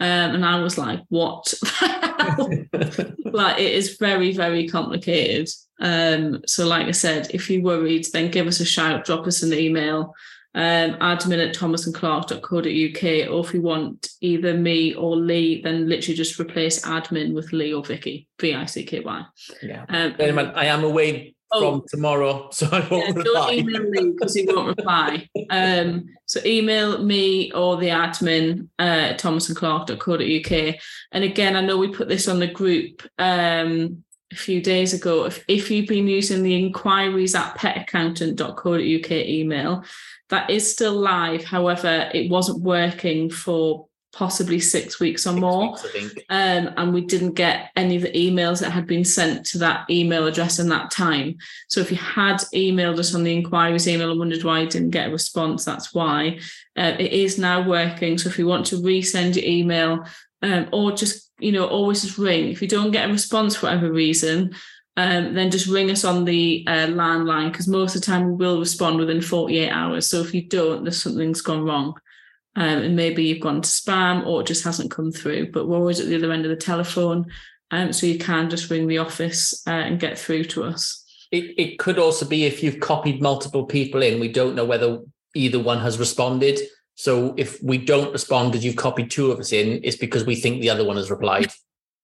Um, 0.00 0.34
and 0.34 0.44
I 0.44 0.60
was 0.60 0.78
like, 0.78 1.00
what? 1.08 1.54
like, 3.24 3.58
it 3.60 3.72
is 3.72 3.96
very, 3.96 4.32
very 4.32 4.68
complicated. 4.68 5.48
Um, 5.80 6.42
so, 6.46 6.66
like 6.66 6.86
I 6.86 6.92
said, 6.92 7.28
if 7.32 7.48
you're 7.48 7.62
worried, 7.62 8.06
then 8.12 8.30
give 8.30 8.46
us 8.48 8.60
a 8.60 8.64
shout, 8.64 9.04
drop 9.04 9.26
us 9.26 9.42
an 9.42 9.52
email 9.52 10.14
um, 10.54 10.94
admin 10.94 11.48
at 11.48 11.54
thomasandclark.co.uk, 11.54 13.30
or 13.30 13.46
if 13.46 13.54
you 13.54 13.62
want 13.62 14.08
either 14.20 14.54
me 14.54 14.94
or 14.94 15.16
Lee, 15.16 15.62
then 15.62 15.88
literally 15.88 16.16
just 16.16 16.38
replace 16.38 16.82
admin 16.82 17.32
with 17.32 17.52
Lee 17.52 17.72
or 17.72 17.82
Vicky, 17.82 18.28
V 18.40 18.54
I 18.54 18.66
C 18.66 18.84
K 18.84 19.00
Y. 19.00 19.24
Yeah. 19.62 19.86
Um, 19.88 20.14
I 20.54 20.66
am 20.66 20.84
away 20.84 21.34
oh, 21.52 21.60
from 21.60 21.88
tomorrow, 21.88 22.50
so 22.52 22.68
I 22.70 22.86
won't 22.90 23.08
yeah, 23.08 23.14
reply. 23.14 23.22
Don't 23.24 23.52
email 23.54 23.90
Lee 23.90 24.10
because 24.12 24.34
he 24.34 24.44
won't 24.44 24.76
reply. 24.76 25.28
Um, 25.48 26.10
so 26.26 26.40
email 26.44 27.02
me 27.02 27.50
or 27.52 27.78
the 27.78 27.88
admin 27.88 28.68
uh, 28.78 29.12
at 29.12 29.20
thomasandclark.co.uk. 29.20 30.74
And 31.12 31.24
again, 31.24 31.56
I 31.56 31.62
know 31.62 31.78
we 31.78 31.88
put 31.88 32.08
this 32.08 32.28
on 32.28 32.40
the 32.40 32.46
group. 32.46 33.02
Um, 33.18 34.04
a 34.30 34.34
few 34.34 34.62
days 34.62 34.94
ago. 34.94 35.26
If, 35.26 35.44
if 35.46 35.70
you've 35.70 35.88
been 35.88 36.08
using 36.08 36.42
the 36.42 36.56
inquiries 36.56 37.34
at 37.34 37.54
petaccountant.co.uk 37.58 39.10
email, 39.10 39.84
that 40.32 40.48
is 40.48 40.70
still 40.70 40.94
live. 40.94 41.44
However, 41.44 42.10
it 42.14 42.30
wasn't 42.30 42.62
working 42.62 43.28
for 43.28 43.86
possibly 44.14 44.58
six 44.58 44.98
weeks 44.98 45.26
or 45.26 45.30
six 45.30 45.40
more. 45.40 45.72
Weeks, 45.94 46.16
um, 46.30 46.70
and 46.78 46.94
we 46.94 47.02
didn't 47.02 47.32
get 47.32 47.70
any 47.76 47.96
of 47.96 48.02
the 48.02 48.12
emails 48.12 48.60
that 48.60 48.70
had 48.70 48.86
been 48.86 49.04
sent 49.04 49.44
to 49.46 49.58
that 49.58 49.84
email 49.90 50.26
address 50.26 50.58
in 50.58 50.70
that 50.70 50.90
time. 50.90 51.36
So 51.68 51.80
if 51.80 51.90
you 51.90 51.98
had 51.98 52.38
emailed 52.54 52.98
us 52.98 53.14
on 53.14 53.24
the 53.24 53.34
inquiries 53.34 53.86
email 53.86 54.10
and 54.10 54.18
wondered 54.18 54.42
why 54.42 54.60
you 54.60 54.68
didn't 54.68 54.90
get 54.90 55.08
a 55.08 55.12
response, 55.12 55.66
that's 55.66 55.92
why. 55.92 56.38
Uh, 56.78 56.94
it 56.98 57.12
is 57.12 57.38
now 57.38 57.68
working. 57.68 58.16
So 58.16 58.30
if 58.30 58.38
you 58.38 58.46
want 58.46 58.64
to 58.66 58.76
resend 58.76 59.36
your 59.36 59.44
email 59.44 60.06
um, 60.40 60.68
or 60.72 60.92
just, 60.92 61.30
you 61.40 61.52
know, 61.52 61.66
always 61.66 62.00
just 62.00 62.16
ring. 62.16 62.48
If 62.48 62.62
you 62.62 62.68
don't 62.68 62.90
get 62.90 63.08
a 63.08 63.12
response 63.12 63.54
for 63.54 63.66
whatever 63.66 63.92
reason, 63.92 64.54
um, 64.96 65.34
then 65.34 65.50
just 65.50 65.66
ring 65.66 65.90
us 65.90 66.04
on 66.04 66.24
the 66.24 66.64
uh, 66.66 66.86
landline 66.86 67.50
because 67.50 67.68
most 67.68 67.94
of 67.94 68.02
the 68.02 68.06
time 68.06 68.26
we 68.26 68.34
will 68.34 68.58
respond 68.58 68.98
within 68.98 69.22
48 69.22 69.70
hours. 69.70 70.08
So 70.08 70.20
if 70.20 70.34
you 70.34 70.42
don't, 70.42 70.84
there's 70.84 71.02
something's 71.02 71.40
gone 71.40 71.64
wrong 71.64 71.94
um, 72.56 72.82
and 72.82 72.96
maybe 72.96 73.24
you've 73.24 73.40
gone 73.40 73.62
to 73.62 73.68
spam 73.68 74.26
or 74.26 74.42
it 74.42 74.46
just 74.46 74.64
hasn't 74.64 74.90
come 74.90 75.10
through. 75.10 75.50
But 75.50 75.66
we're 75.66 75.78
always 75.78 76.00
at 76.00 76.06
the 76.06 76.16
other 76.16 76.32
end 76.32 76.44
of 76.44 76.50
the 76.50 76.56
telephone, 76.56 77.26
um, 77.70 77.92
so 77.92 78.06
you 78.06 78.18
can 78.18 78.50
just 78.50 78.70
ring 78.70 78.86
the 78.86 78.98
office 78.98 79.66
uh, 79.66 79.70
and 79.70 79.98
get 80.00 80.18
through 80.18 80.44
to 80.44 80.64
us. 80.64 80.98
It, 81.30 81.54
it 81.56 81.78
could 81.78 81.98
also 81.98 82.26
be 82.26 82.44
if 82.44 82.62
you've 82.62 82.80
copied 82.80 83.22
multiple 83.22 83.64
people 83.64 84.02
in, 84.02 84.20
we 84.20 84.28
don't 84.28 84.54
know 84.54 84.66
whether 84.66 84.98
either 85.34 85.58
one 85.58 85.80
has 85.80 85.98
responded. 85.98 86.60
So 86.94 87.34
if 87.38 87.62
we 87.62 87.78
don't 87.78 88.12
respond 88.12 88.52
because 88.52 88.66
you've 88.66 88.76
copied 88.76 89.10
two 89.10 89.32
of 89.32 89.40
us 89.40 89.52
in, 89.52 89.80
it's 89.82 89.96
because 89.96 90.26
we 90.26 90.36
think 90.36 90.60
the 90.60 90.68
other 90.68 90.84
one 90.84 90.96
has 90.96 91.10
replied. 91.10 91.50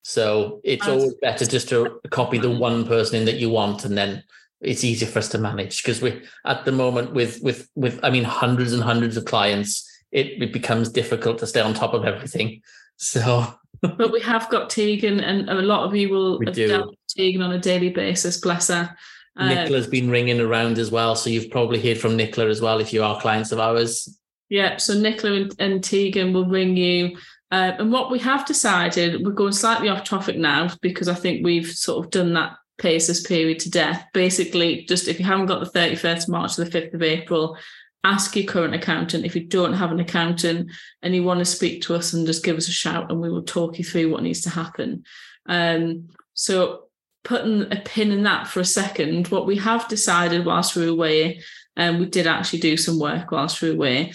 So 0.03 0.61
it's 0.65 0.89
always 0.89 1.15
better 1.21 1.45
just 1.45 1.69
to 1.71 2.01
copy 2.11 2.39
the 2.39 2.51
one 2.51 2.87
person 2.87 3.17
in 3.17 3.25
that 3.27 3.37
you 3.37 3.51
want, 3.51 3.85
and 3.85 3.97
then 3.97 4.23
it's 4.61 4.85
easier 4.85 5.09
for 5.09 5.19
us 5.19 5.29
to 5.29 5.39
manage 5.39 5.83
because 5.83 6.01
we 6.01 6.23
at 6.45 6.65
the 6.65 6.73
moment 6.73 7.13
with 7.13 7.41
with 7.43 7.69
with 7.75 8.01
I 8.03 8.11
mean 8.11 8.25
hundreds 8.25 8.73
and 8.73 8.83
hundreds 8.83 9.17
of 9.17 9.25
clients 9.25 9.89
it, 10.13 10.43
it 10.43 10.53
becomes 10.53 10.89
difficult 10.89 11.39
to 11.39 11.47
stay 11.47 11.61
on 11.61 11.75
top 11.75 11.95
of 11.95 12.05
everything. 12.05 12.63
So, 12.97 13.55
but 13.81 14.13
we 14.13 14.21
have 14.21 14.49
got 14.51 14.71
Tegan, 14.71 15.21
and 15.21 15.49
a 15.49 15.55
lot 15.55 15.85
of 15.85 15.95
you 15.95 16.09
will 16.09 16.39
we 16.39 16.47
have 16.47 16.55
do. 16.55 16.69
dealt 16.69 16.89
with 16.89 16.99
Tegan 17.09 17.43
on 17.43 17.53
a 17.53 17.59
daily 17.59 17.91
basis. 17.91 18.41
Bless 18.41 18.69
her. 18.69 18.95
Uh, 19.37 19.49
Nicola's 19.49 19.87
been 19.87 20.11
ringing 20.11 20.41
around 20.41 20.79
as 20.79 20.91
well, 20.91 21.15
so 21.15 21.31
you've 21.31 21.51
probably 21.51 21.81
heard 21.81 21.99
from 21.99 22.17
Nicola 22.17 22.49
as 22.49 22.61
well 22.61 22.81
if 22.81 22.93
you 22.93 23.05
are 23.05 23.21
clients 23.21 23.53
of 23.53 23.61
ours. 23.61 24.19
Yeah, 24.49 24.79
so 24.79 24.95
Nicola 24.95 25.35
and, 25.35 25.55
and 25.59 25.85
Tegan 25.85 26.33
will 26.33 26.47
ring 26.47 26.77
you. 26.77 27.17
Uh, 27.51 27.73
and 27.79 27.91
what 27.93 28.11
we 28.11 28.19
have 28.19 28.47
decided, 28.47 29.25
we're 29.25 29.33
going 29.33 29.53
slightly 29.53 29.89
off 29.89 30.05
topic 30.05 30.37
now 30.37 30.69
because 30.83 31.09
I 31.09 31.15
think 31.15 31.45
we've 31.45 31.71
sort 31.71 32.05
of 32.05 32.11
done 32.11 32.35
that 32.35 32.57
basis 32.77 33.27
period 33.27 33.59
to 33.61 33.71
death. 33.71 34.05
Basically, 34.13 34.85
just 34.85 35.09
if 35.09 35.19
you 35.19 35.25
haven't 35.25 35.47
got 35.47 35.61
the 35.61 35.79
31st 35.79 36.29
March 36.29 36.57
to 36.57 36.65
the 36.65 36.71
5th 36.71 36.95
of 36.95 37.03
April, 37.03 37.57
ask 38.05 38.37
your 38.37 38.45
current 38.45 38.75
accountant. 38.75 39.25
If 39.25 39.35
you 39.35 39.45
don't 39.45 39.73
have 39.73 39.91
an 39.91 40.01
accountant 40.01 40.71
and 41.03 41.15
you 41.15 41.25
want 41.25 41.39
to 41.41 41.45
speak 41.45 41.83
to 41.83 41.95
us 41.95 42.13
and 42.13 42.27
just 42.27 42.45
give 42.45 42.57
us 42.57 42.69
a 42.69 42.73
shout 42.73 43.11
and 43.11 43.21
we 43.21 43.31
will 43.31 43.43
talk 43.43 43.79
you 43.79 43.85
through 43.85 44.11
what 44.11 44.23
needs 44.23 44.43
to 44.43 44.51
happen. 44.51 45.05
Um, 45.47 46.09
so 46.35 46.85
putting 47.25 47.63
a 47.73 47.83
pin 47.85 48.13
in 48.13 48.23
that 48.25 48.47
for 48.47 48.61
a 48.61 48.65
second, 48.65 49.29
what 49.29 49.47
we 49.47 49.57
have 49.57 49.89
decided 49.89 50.45
whilst 50.45 50.77
we 50.77 50.85
were 50.85 50.93
away, 50.93 51.43
and 51.77 51.97
um, 51.97 52.01
we 52.01 52.07
did 52.07 52.27
actually 52.27 52.61
do 52.61 52.77
some 52.77 52.99
work 52.99 53.31
whilst 53.31 53.61
we 53.61 53.69
were 53.69 53.75
away. 53.75 54.13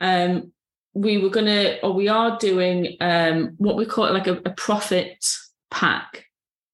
Um, 0.00 0.52
we 0.96 1.18
were 1.18 1.30
gonna, 1.30 1.78
or 1.82 1.92
we 1.92 2.08
are 2.08 2.38
doing 2.38 2.96
um, 3.00 3.54
what 3.58 3.76
we 3.76 3.86
call 3.86 4.06
it 4.06 4.12
like 4.12 4.26
a, 4.26 4.40
a 4.44 4.50
profit 4.50 5.24
pack. 5.70 6.24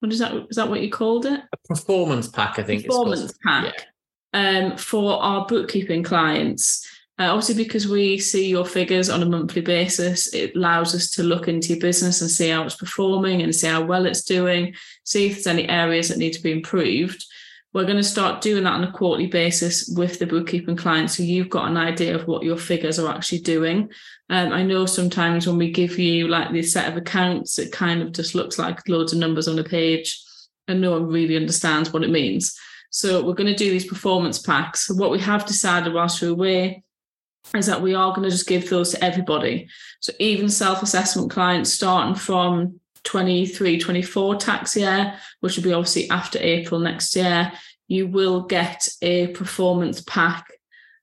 What 0.01 0.13
is 0.13 0.19
that? 0.19 0.35
Is 0.51 0.57
that 0.57 0.69
what 0.69 0.81
you 0.81 0.91
called 0.91 1.27
it? 1.27 1.41
A 1.53 1.57
performance 1.69 2.29
pack, 2.29 2.59
I 2.59 2.63
think. 2.63 2.87
Performance 2.87 3.33
pack. 3.45 3.65
Yeah 3.65 3.85
um, 4.33 4.77
for 4.77 5.23
our 5.23 5.47
bookkeeping 5.47 6.03
clients. 6.03 6.87
Uh, 7.19 7.27
obviously, 7.27 7.63
because 7.63 7.87
we 7.87 8.19
see 8.19 8.49
your 8.49 8.65
figures 8.65 9.11
on 9.11 9.23
a 9.23 9.27
monthly 9.27 9.61
basis, 9.61 10.33
it 10.35 10.57
allows 10.57 10.95
us 10.95 11.11
to 11.11 11.23
look 11.23 11.47
into 11.47 11.69
your 11.69 11.81
business 11.81 12.21
and 12.21 12.31
see 12.31 12.49
how 12.49 12.65
it's 12.65 12.75
performing 12.75 13.43
and 13.43 13.55
see 13.55 13.67
how 13.67 13.85
well 13.85 14.07
it's 14.07 14.25
doing, 14.25 14.75
see 15.05 15.27
if 15.27 15.35
there's 15.35 15.47
any 15.47 15.69
areas 15.69 16.09
that 16.09 16.19
need 16.19 16.33
to 16.33 16.43
be 16.43 16.53
improved. 16.53 17.25
We're 17.75 17.85
going 17.85 17.97
to 17.97 18.03
start 18.03 18.43
doing 18.43 18.65
that 18.65 18.75
on 18.75 18.85
a 18.85 18.93
quarterly 18.93 19.29
basis 19.29 19.89
with 19.97 20.19
the 20.19 20.27
bookkeeping 20.27 20.77
clients. 20.77 21.17
So 21.17 21.23
you've 21.23 21.49
got 21.49 21.69
an 21.69 21.77
idea 21.77 22.15
of 22.15 22.27
what 22.27 22.43
your 22.43 22.59
figures 22.59 22.99
are 22.99 23.15
actually 23.15 23.41
doing. 23.41 23.91
Um, 24.31 24.53
I 24.53 24.63
know 24.63 24.87
sometimes 24.87 25.47
when 25.47 25.59
we 25.59 25.71
give 25.71 25.99
you 25.99 26.29
like 26.29 26.53
this 26.53 26.73
set 26.73 26.89
of 26.89 26.97
accounts, 26.97 27.59
it 27.59 27.73
kind 27.73 28.03
of 28.03 28.13
just 28.13 28.35
looks 28.35 28.59
like 28.59 28.89
loads 28.89 29.13
of 29.13 29.19
numbers 29.19 29.49
on 29.49 29.59
a 29.59 29.65
page 29.65 30.23
and 30.69 30.81
no 30.81 30.93
one 30.93 31.07
really 31.07 31.37
understands 31.37 31.93
what 31.93 32.05
it 32.05 32.11
means. 32.11 32.59
So 32.91 33.25
we're 33.25 33.35
going 33.35 33.53
to 33.53 33.55
do 33.55 33.71
these 33.71 33.87
performance 33.87 34.39
packs. 34.39 34.91
What 34.91 35.11
we 35.11 35.19
have 35.21 35.47
decided 35.47 35.93
whilst 35.93 36.23
we're 36.23 36.31
away 36.31 36.83
is 37.55 37.67
that 37.67 37.83
we 37.83 37.95
are 37.95 38.11
going 38.15 38.25
to 38.25 38.31
just 38.31 38.47
give 38.47 38.69
those 38.69 38.91
to 38.93 39.05
everybody. 39.05 39.69
So 40.01 40.13
even 40.19 40.49
self-assessment 40.49 41.31
clients 41.31 41.73
starting 41.73 42.15
from 42.15 42.81
23, 43.05 43.79
24 43.79 44.37
tax 44.37 44.77
year, 44.77 45.15
which 45.41 45.57
will 45.57 45.65
be 45.65 45.73
obviously 45.73 46.09
after 46.11 46.39
April 46.41 46.81
next 46.81 47.17
year, 47.17 47.53
you 47.89 48.07
will 48.07 48.43
get 48.43 48.89
a 49.03 49.29
performance 49.29 50.03
pack 50.03 50.52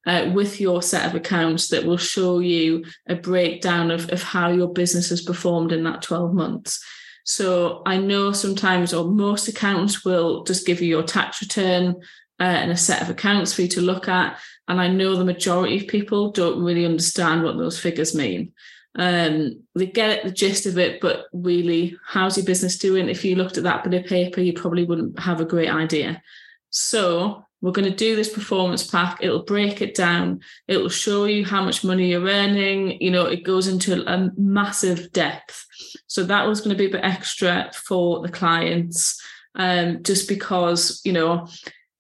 uh, 0.10 0.32
with 0.34 0.60
your 0.60 0.82
set 0.82 1.06
of 1.06 1.14
accounts 1.14 1.68
that 1.68 1.86
will 1.86 1.96
show 1.96 2.40
you 2.40 2.84
a 3.08 3.14
breakdown 3.14 3.92
of, 3.92 4.12
of 4.12 4.24
how 4.24 4.50
your 4.50 4.74
business 4.74 5.10
has 5.10 5.22
performed 5.22 5.72
in 5.72 5.84
that 5.84 6.02
12 6.02 6.34
months. 6.34 6.84
So 7.26 7.84
I 7.86 7.98
know 7.98 8.32
sometimes, 8.32 8.92
or 8.92 9.06
most 9.06 9.48
accountants 9.48 10.04
will 10.04 10.44
just 10.46 10.66
give 10.66 10.82
you 10.82 10.88
your 10.88 11.04
tax 11.04 11.44
return 11.44 11.96
uh, 12.40 12.44
and 12.44 12.72
a 12.72 12.78
set 12.78 13.04
of 13.04 13.12
accounts 13.12 13.54
for 13.54 13.62
you 13.62 13.68
to 13.68 13.82
look 13.82 14.08
at. 14.08 14.40
And 14.68 14.82
I 14.82 14.88
know 14.88 15.16
the 15.16 15.24
majority 15.24 15.78
of 15.78 15.88
people 15.88 16.32
don't 16.32 16.64
really 16.64 16.86
understand 16.86 17.44
what 17.44 17.60
those 17.60 17.80
figures 17.80 18.16
mean. 18.16 18.54
Um, 18.96 19.62
they 19.76 19.86
get 19.86 20.24
the 20.24 20.32
gist 20.32 20.66
of 20.66 20.80
it, 20.80 21.02
but 21.02 21.26
really, 21.34 21.96
how's 22.08 22.36
your 22.36 22.48
business 22.48 22.80
doing? 22.80 23.10
If 23.10 23.24
you 23.24 23.36
looked 23.36 23.60
at 23.60 23.64
that 23.64 23.84
bit 23.84 23.94
of 23.94 24.10
paper, 24.10 24.42
you 24.42 24.54
probably 24.54 24.86
wouldn't 24.86 25.20
have 25.20 25.40
a 25.40 25.46
great 25.46 25.70
idea. 25.70 26.20
So 26.72 27.46
we're 27.62 27.72
going 27.72 27.90
to 27.90 27.96
do 27.96 28.16
this 28.16 28.32
performance 28.32 28.88
pack. 28.88 29.20
It'll 29.22 29.44
break 29.44 29.82
it 29.82 29.96
down. 29.96 30.42
It'll 30.68 30.90
show 30.90 31.26
you 31.26 31.46
how 31.46 31.64
much 31.64 31.84
money 31.84 32.10
you're 32.10 32.26
earning. 32.26 33.02
You 33.02 33.12
know, 33.12 33.26
it 33.26 33.44
goes 33.44 33.68
into 33.68 34.02
a 34.08 34.32
massive 34.38 35.12
depth. 35.12 35.66
So 36.08 36.24
that 36.24 36.48
was 36.48 36.62
going 36.62 36.76
to 36.76 36.82
be 36.82 36.88
a 36.88 36.92
bit 36.92 37.04
extra 37.04 37.70
for 37.74 38.22
the 38.22 38.30
clients, 38.30 39.22
um, 39.56 40.04
just 40.04 40.30
because, 40.30 41.02
you 41.04 41.12
know, 41.12 41.48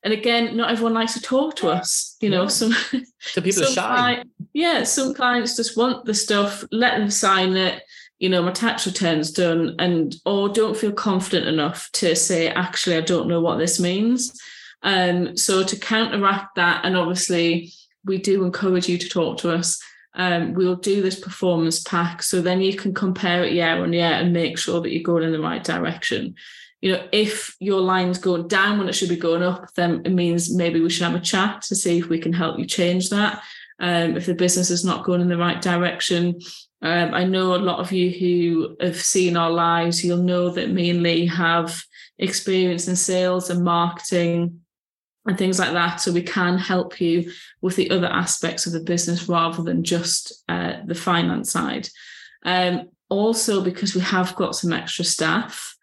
and 0.03 0.13
again, 0.13 0.55
not 0.55 0.71
everyone 0.71 0.93
likes 0.93 1.13
to 1.13 1.21
talk 1.21 1.57
to 1.57 1.69
us. 1.69 2.15
You 2.21 2.29
know, 2.29 2.47
some 2.47 2.71
so 3.19 3.41
people 3.41 3.63
some 3.63 3.83
are 3.83 4.15
shy. 4.15 4.23
yeah, 4.53 4.83
some 4.83 5.13
clients 5.13 5.57
just 5.57 5.75
want 5.75 6.05
the 6.05 6.13
stuff, 6.13 6.63
let 6.71 6.97
them 6.97 7.09
sign 7.09 7.55
it. 7.57 7.83
You 8.17 8.29
know, 8.29 8.41
my 8.41 8.51
tax 8.51 8.85
return's 8.85 9.31
done, 9.31 9.75
and 9.79 10.15
or 10.25 10.49
don't 10.49 10.75
feel 10.75 10.91
confident 10.91 11.47
enough 11.47 11.89
to 11.93 12.15
say, 12.15 12.47
actually, 12.47 12.97
I 12.97 13.01
don't 13.01 13.27
know 13.27 13.41
what 13.41 13.57
this 13.57 13.79
means. 13.79 14.39
Um, 14.81 15.35
so 15.35 15.63
to 15.63 15.79
counteract 15.79 16.55
that, 16.55 16.85
and 16.85 16.95
obviously 16.95 17.71
we 18.05 18.17
do 18.17 18.43
encourage 18.43 18.87
you 18.87 18.97
to 18.97 19.09
talk 19.09 19.37
to 19.39 19.51
us 19.51 19.81
um, 20.15 20.53
we'll 20.53 20.75
do 20.75 21.01
this 21.01 21.19
performance 21.19 21.81
pack. 21.81 22.23
So 22.23 22.41
then 22.41 22.61
you 22.61 22.75
can 22.75 22.93
compare 22.93 23.43
it 23.43 23.53
year 23.53 23.81
on 23.81 23.93
year 23.93 24.03
and 24.03 24.33
make 24.33 24.57
sure 24.57 24.81
that 24.81 24.91
you're 24.91 25.03
going 25.03 25.23
in 25.23 25.31
the 25.31 25.39
right 25.39 25.63
direction. 25.63 26.35
You 26.81 26.93
know 26.93 27.07
if 27.11 27.55
your 27.59 27.81
line's 27.81 28.17
going 28.17 28.47
down 28.47 28.77
when 28.77 28.87
it 28.87 28.93
should 28.93 29.09
be 29.09 29.17
going 29.17 29.43
up 29.43 29.73
then 29.75 30.01
it 30.05 30.13
means 30.13 30.55
maybe 30.55 30.79
we 30.79 30.89
should 30.89 31.03
have 31.03 31.15
a 31.15 31.19
chat 31.19 31.61
to 31.63 31.75
see 31.75 31.97
if 31.97 32.07
we 32.07 32.19
can 32.19 32.31
help 32.31 32.57
you 32.57 32.65
change 32.65 33.09
that. 33.09 33.43
Um, 33.81 34.15
if 34.15 34.25
the 34.25 34.33
business 34.33 34.69
is 34.69 34.85
not 34.85 35.03
going 35.03 35.21
in 35.21 35.29
the 35.29 35.37
right 35.37 35.61
direction. 35.61 36.39
Um, 36.81 37.13
i 37.13 37.25
know 37.25 37.55
a 37.55 37.57
lot 37.57 37.79
of 37.79 37.91
you 37.91 38.09
who 38.09 38.77
have 38.79 38.95
seen 38.95 39.35
our 39.35 39.49
lives 39.51 40.01
you'll 40.01 40.23
know 40.23 40.49
that 40.51 40.69
lee 40.69 41.25
have 41.25 41.83
experience 42.17 42.87
in 42.87 42.95
sales 42.95 43.49
and 43.49 43.65
marketing 43.65 44.61
and 45.29 45.37
things 45.37 45.59
like 45.59 45.73
that. 45.73 46.01
So 46.01 46.11
we 46.11 46.23
can 46.23 46.57
help 46.57 46.99
you 46.99 47.31
with 47.61 47.75
the 47.75 47.91
other 47.91 48.07
aspects 48.07 48.65
of 48.65 48.73
the 48.73 48.79
business 48.79 49.29
rather 49.29 49.61
than 49.61 49.83
just 49.83 50.43
uh, 50.49 50.77
the 50.85 50.95
finance 50.95 51.51
side. 51.51 51.87
Um, 52.43 52.89
also, 53.09 53.63
because 53.63 53.93
we 53.93 54.01
have 54.01 54.35
got 54.35 54.55
some 54.55 54.73
extra 54.73 55.05
staff, 55.05 55.77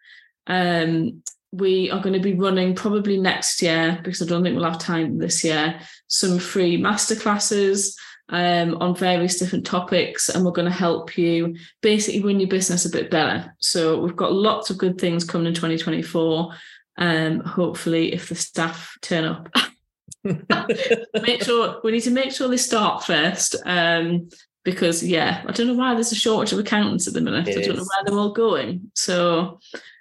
um, 0.47 1.23
we 1.53 1.89
are 1.91 2.01
going 2.01 2.13
to 2.13 2.19
be 2.19 2.33
running 2.33 2.75
probably 2.75 3.17
next 3.17 3.61
year 3.61 4.01
because 4.03 4.21
I 4.21 4.25
don't 4.25 4.43
think 4.43 4.57
we'll 4.57 4.69
have 4.69 4.79
time 4.79 5.17
this 5.17 5.45
year. 5.45 5.79
Some 6.07 6.39
free 6.39 6.77
masterclasses 6.77 7.95
um, 8.27 8.75
on 8.81 8.97
various 8.97 9.39
different 9.39 9.65
topics, 9.65 10.27
and 10.27 10.43
we're 10.43 10.51
going 10.51 10.69
to 10.69 10.77
help 10.77 11.17
you 11.17 11.55
basically 11.81 12.21
run 12.21 12.41
your 12.41 12.49
business 12.49 12.85
a 12.85 12.89
bit 12.89 13.09
better. 13.09 13.55
So 13.59 14.01
we've 14.01 14.13
got 14.13 14.33
lots 14.33 14.69
of 14.69 14.77
good 14.77 14.99
things 14.99 15.23
coming 15.23 15.47
in 15.47 15.53
2024 15.53 16.53
um, 16.97 17.39
hopefully, 17.41 18.13
if 18.13 18.29
the 18.29 18.35
staff 18.35 18.97
turn 19.01 19.25
up. 19.25 19.49
make 21.21 21.43
sure 21.43 21.79
we 21.83 21.91
need 21.91 22.01
to 22.01 22.11
make 22.11 22.31
sure 22.31 22.47
they 22.47 22.57
start 22.57 23.03
first. 23.03 23.55
Um, 23.65 24.29
because 24.63 25.01
yeah, 25.01 25.43
I 25.47 25.51
don't 25.51 25.67
know 25.67 25.73
why 25.75 25.93
there's 25.93 26.11
a 26.11 26.15
shortage 26.15 26.51
of 26.51 26.59
accountants 26.59 27.07
at 27.07 27.13
the 27.13 27.21
minute. 27.21 27.47
It 27.47 27.57
I 27.57 27.61
don't 27.61 27.71
is. 27.71 27.77
know 27.77 27.83
where 27.83 28.03
they're 28.05 28.19
all 28.19 28.33
going. 28.33 28.91
So 28.95 29.59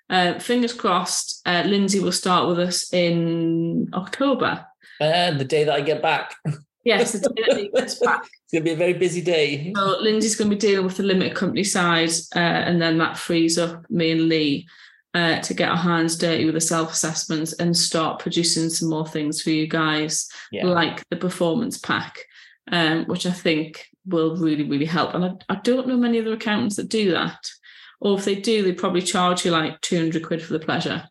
Uh, 0.08 0.38
fingers 0.38 0.72
crossed, 0.72 1.42
uh, 1.46 1.64
Lindsay 1.66 1.98
will 1.98 2.12
start 2.12 2.46
with 2.48 2.60
us 2.60 2.92
in 2.92 3.88
October. 3.92 4.64
And 5.00 5.38
the 5.40 5.44
day 5.44 5.64
that 5.64 5.74
I 5.74 5.80
get 5.80 6.00
back. 6.00 6.36
Yes, 6.84 7.10
the 7.12 7.28
day 7.30 7.42
that 7.48 7.58
he 7.58 7.68
gets 7.68 7.94
back. 8.06 8.22
It's 8.22 8.52
going 8.52 8.62
to 8.62 8.70
be 8.70 8.70
a 8.70 8.76
very 8.76 8.92
busy 8.92 9.20
day. 9.20 9.72
So 9.74 9.98
Lindsay's 10.00 10.36
going 10.36 10.48
to 10.48 10.56
be 10.56 10.60
dealing 10.60 10.86
with 10.86 10.96
the 10.96 11.02
limited 11.02 11.34
company 11.34 11.64
side, 11.64 12.10
uh, 12.36 12.38
and 12.38 12.80
then 12.80 12.98
that 12.98 13.18
frees 13.18 13.58
up 13.58 13.90
me 13.90 14.12
and 14.12 14.28
Lee 14.28 14.68
uh, 15.16 15.40
to 15.40 15.54
get 15.54 15.70
our 15.70 15.76
hands 15.78 16.18
dirty 16.18 16.44
with 16.44 16.54
the 16.54 16.60
self 16.60 16.92
assessments 16.92 17.54
and 17.54 17.74
start 17.74 18.20
producing 18.20 18.68
some 18.68 18.90
more 18.90 19.06
things 19.06 19.40
for 19.40 19.48
you 19.48 19.66
guys, 19.66 20.28
Yeah. 20.52 20.66
like 20.66 21.02
the 21.08 21.16
performance 21.16 21.78
pack, 21.78 22.18
um, 22.70 23.06
which 23.06 23.24
I 23.24 23.30
think 23.30 23.86
will 24.04 24.36
really, 24.36 24.64
really 24.64 24.84
help. 24.84 25.14
And 25.14 25.24
I, 25.24 25.30
I 25.48 25.54
don't 25.64 25.88
know 25.88 25.96
many 25.96 26.20
other 26.20 26.34
accountants 26.34 26.76
that 26.76 26.90
do 26.90 27.12
that. 27.12 27.38
Or 27.98 28.18
if 28.18 28.26
they 28.26 28.34
do, 28.34 28.62
they 28.62 28.72
probably 28.72 29.00
charge 29.00 29.46
you 29.46 29.52
like 29.52 29.80
200 29.80 30.22
quid 30.22 30.42
for 30.42 30.52
the 30.52 30.58
pleasure. 30.58 31.08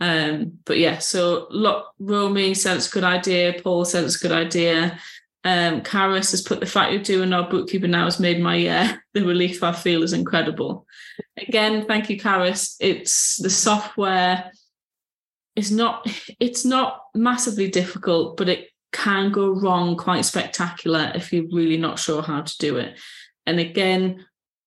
Um, 0.00 0.58
but 0.64 0.78
yeah, 0.78 0.96
so 0.98 1.46
look, 1.50 1.92
Romy 1.98 2.54
said 2.54 2.78
a 2.78 2.88
good 2.90 3.04
idea. 3.04 3.60
Paul 3.62 3.84
said 3.84 4.04
it's 4.04 4.16
a 4.24 4.26
good 4.28 4.36
idea. 4.36 4.98
Um, 5.44 5.80
Karis 5.82 6.30
has 6.30 6.40
put 6.42 6.60
the 6.60 6.66
fact 6.66 6.92
you're 6.92 7.02
doing 7.02 7.32
our 7.32 7.48
bookkeeping 7.48 7.90
now 7.90 8.04
has 8.04 8.20
made 8.20 8.40
my 8.40 8.56
year. 8.56 9.02
The 9.14 9.22
relief 9.22 9.62
I 9.62 9.72
feel 9.72 10.02
is 10.02 10.14
incredible. 10.14 10.86
Again, 11.36 11.84
thank 11.86 12.08
you, 12.08 12.18
Karis. 12.18 12.76
It's 12.80 13.36
the 13.36 13.50
software 13.50 14.50
is 15.54 15.70
not 15.70 16.06
it's 16.40 16.64
not 16.64 17.00
massively 17.14 17.68
difficult, 17.68 18.36
but 18.36 18.48
it 18.48 18.68
can 18.92 19.32
go 19.32 19.48
wrong 19.50 19.96
quite 19.96 20.24
spectacular 20.24 21.12
if 21.14 21.32
you're 21.32 21.46
really 21.52 21.76
not 21.76 21.98
sure 21.98 22.22
how 22.22 22.42
to 22.42 22.58
do 22.58 22.76
it. 22.76 22.98
And 23.46 23.58
again, 23.58 24.24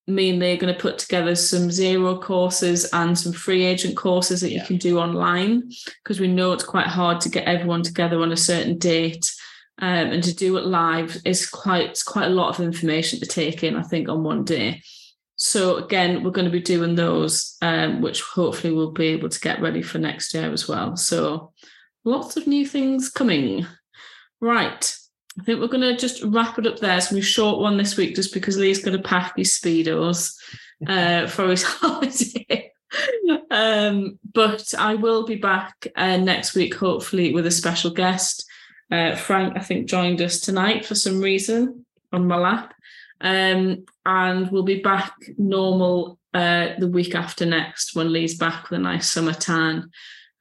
me 0.07 0.29
and 0.31 0.41
they're 0.41 0.57
going 0.57 0.73
to 0.73 0.79
put 0.79 0.99
together 0.99 1.33
some 1.35 1.69
Xero 1.69 2.21
courses 2.21 2.85
and 2.93 3.17
some 3.17 3.33
FreeAgent 3.33 3.95
courses 3.95 4.41
that 4.41 4.51
you 4.51 4.57
Yeah. 4.57 4.65
can 4.65 4.77
do 4.77 4.99
online 4.99 5.69
because 6.03 6.19
we 6.19 6.27
know 6.27 6.53
it's 6.53 6.63
quite 6.63 6.87
hard 6.87 7.21
to 7.21 7.29
get 7.29 7.45
everyone 7.47 7.81
together 7.81 8.21
on 8.21 8.31
a 8.31 8.37
certain 8.37 8.77
date. 8.77 9.31
Um, 9.79 10.11
and 10.11 10.23
to 10.23 10.33
do 10.33 10.55
it 10.57 10.65
live 10.65 11.17
is 11.25 11.49
quite 11.49 11.89
it's 11.89 12.03
quite 12.03 12.27
a 12.27 12.33
lot 12.33 12.57
of 12.57 12.65
information 12.65 13.19
to 13.19 13.25
take 13.25 13.63
in, 13.63 13.75
I 13.75 13.83
think, 13.83 14.07
on 14.07 14.23
one 14.23 14.45
day. 14.45 14.81
So 15.37 15.77
again, 15.77 16.23
we're 16.23 16.31
going 16.31 16.45
to 16.45 16.51
be 16.51 16.61
doing 16.61 16.95
those, 16.95 17.57
um, 17.61 18.01
which 18.01 18.21
hopefully 18.21 18.73
we'll 18.73 18.91
be 18.91 19.07
able 19.07 19.29
to 19.29 19.39
get 19.39 19.61
ready 19.61 19.81
for 19.81 19.97
next 19.97 20.33
year 20.33 20.51
as 20.51 20.67
well. 20.67 20.95
So 20.95 21.51
lots 22.05 22.37
of 22.37 22.47
new 22.47 22.65
things 22.65 23.09
coming. 23.09 23.65
Right. 24.39 24.95
I 25.37 25.43
think 25.43 25.59
we're 25.59 25.67
going 25.67 25.81
to 25.81 25.97
just 25.97 26.23
wrap 26.23 26.57
it 26.57 26.67
up 26.67 26.79
there. 26.79 27.01
To 27.01 27.17
a 27.17 27.21
short 27.21 27.59
one 27.59 27.75
this 27.75 27.97
week 27.97 28.15
just 28.15 28.33
because 28.33 28.57
Lee's 28.57 28.83
going 28.83 28.95
to 28.95 29.03
pack 29.03 29.35
his 29.35 29.51
Speedos 29.51 30.35
uh, 30.87 31.27
for 31.27 31.49
his 31.49 31.63
holiday. 31.67 32.71
um, 33.51 34.17
but 34.33 34.73
I 34.77 34.95
will 34.95 35.25
be 35.25 35.35
back 35.35 35.87
uh, 35.97 36.15
next 36.15 36.55
week, 36.55 36.75
hopefully, 36.75 37.33
with 37.33 37.45
a 37.45 37.51
special 37.51 37.91
guest. 37.91 38.45
Uh, 38.91 39.15
Frank, 39.15 39.57
I 39.57 39.61
think, 39.61 39.87
joined 39.87 40.21
us 40.21 40.39
tonight 40.39 40.85
for 40.85 40.95
some 40.95 41.19
reason 41.19 41.85
on 42.11 42.27
my 42.27 42.37
lap. 42.37 42.73
Um, 43.21 43.85
and 44.05 44.51
we'll 44.51 44.63
be 44.63 44.81
back 44.81 45.13
normal 45.37 46.19
uh, 46.33 46.69
the 46.77 46.87
week 46.87 47.15
after 47.15 47.45
next 47.45 47.95
when 47.95 48.11
Lee's 48.11 48.37
back 48.37 48.69
with 48.69 48.79
a 48.79 48.83
nice 48.83 49.09
summer 49.09 49.33
tan. 49.33 49.89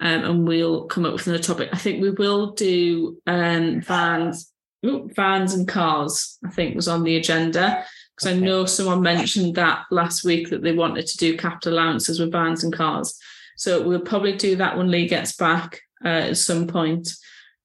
Um, 0.00 0.24
and 0.24 0.48
we'll 0.48 0.86
come 0.86 1.06
up 1.06 1.12
with 1.12 1.26
another 1.26 1.42
topic. 1.42 1.70
I 1.72 1.78
think 1.78 2.02
we 2.02 2.10
will 2.10 2.52
do 2.52 3.16
um, 3.26 3.80
vans, 3.80 4.52
ooh, 4.84 5.08
vans 5.14 5.54
and 5.54 5.66
cars. 5.66 6.38
I 6.44 6.50
think 6.50 6.74
was 6.74 6.88
on 6.88 7.04
the 7.04 7.16
agenda 7.16 7.84
because 8.14 8.32
I 8.32 8.38
know 8.38 8.64
someone 8.64 9.02
mentioned 9.02 9.54
that 9.54 9.84
last 9.90 10.24
week 10.24 10.50
that 10.50 10.62
they 10.62 10.72
wanted 10.72 11.06
to 11.06 11.16
do 11.16 11.36
capital 11.36 11.74
allowances 11.74 12.20
with 12.20 12.32
vans 12.32 12.64
and 12.64 12.72
cars. 12.72 13.18
So 13.56 13.82
we'll 13.82 14.00
probably 14.00 14.36
do 14.36 14.56
that 14.56 14.76
when 14.76 14.90
Lee 14.90 15.08
gets 15.08 15.36
back 15.36 15.80
uh, 16.04 16.08
at 16.08 16.36
some 16.36 16.66
point 16.66 17.08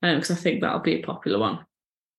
because 0.01 0.31
I 0.31 0.35
think 0.35 0.61
that'll 0.61 0.79
be 0.79 1.01
a 1.01 1.05
popular 1.05 1.39
one. 1.39 1.65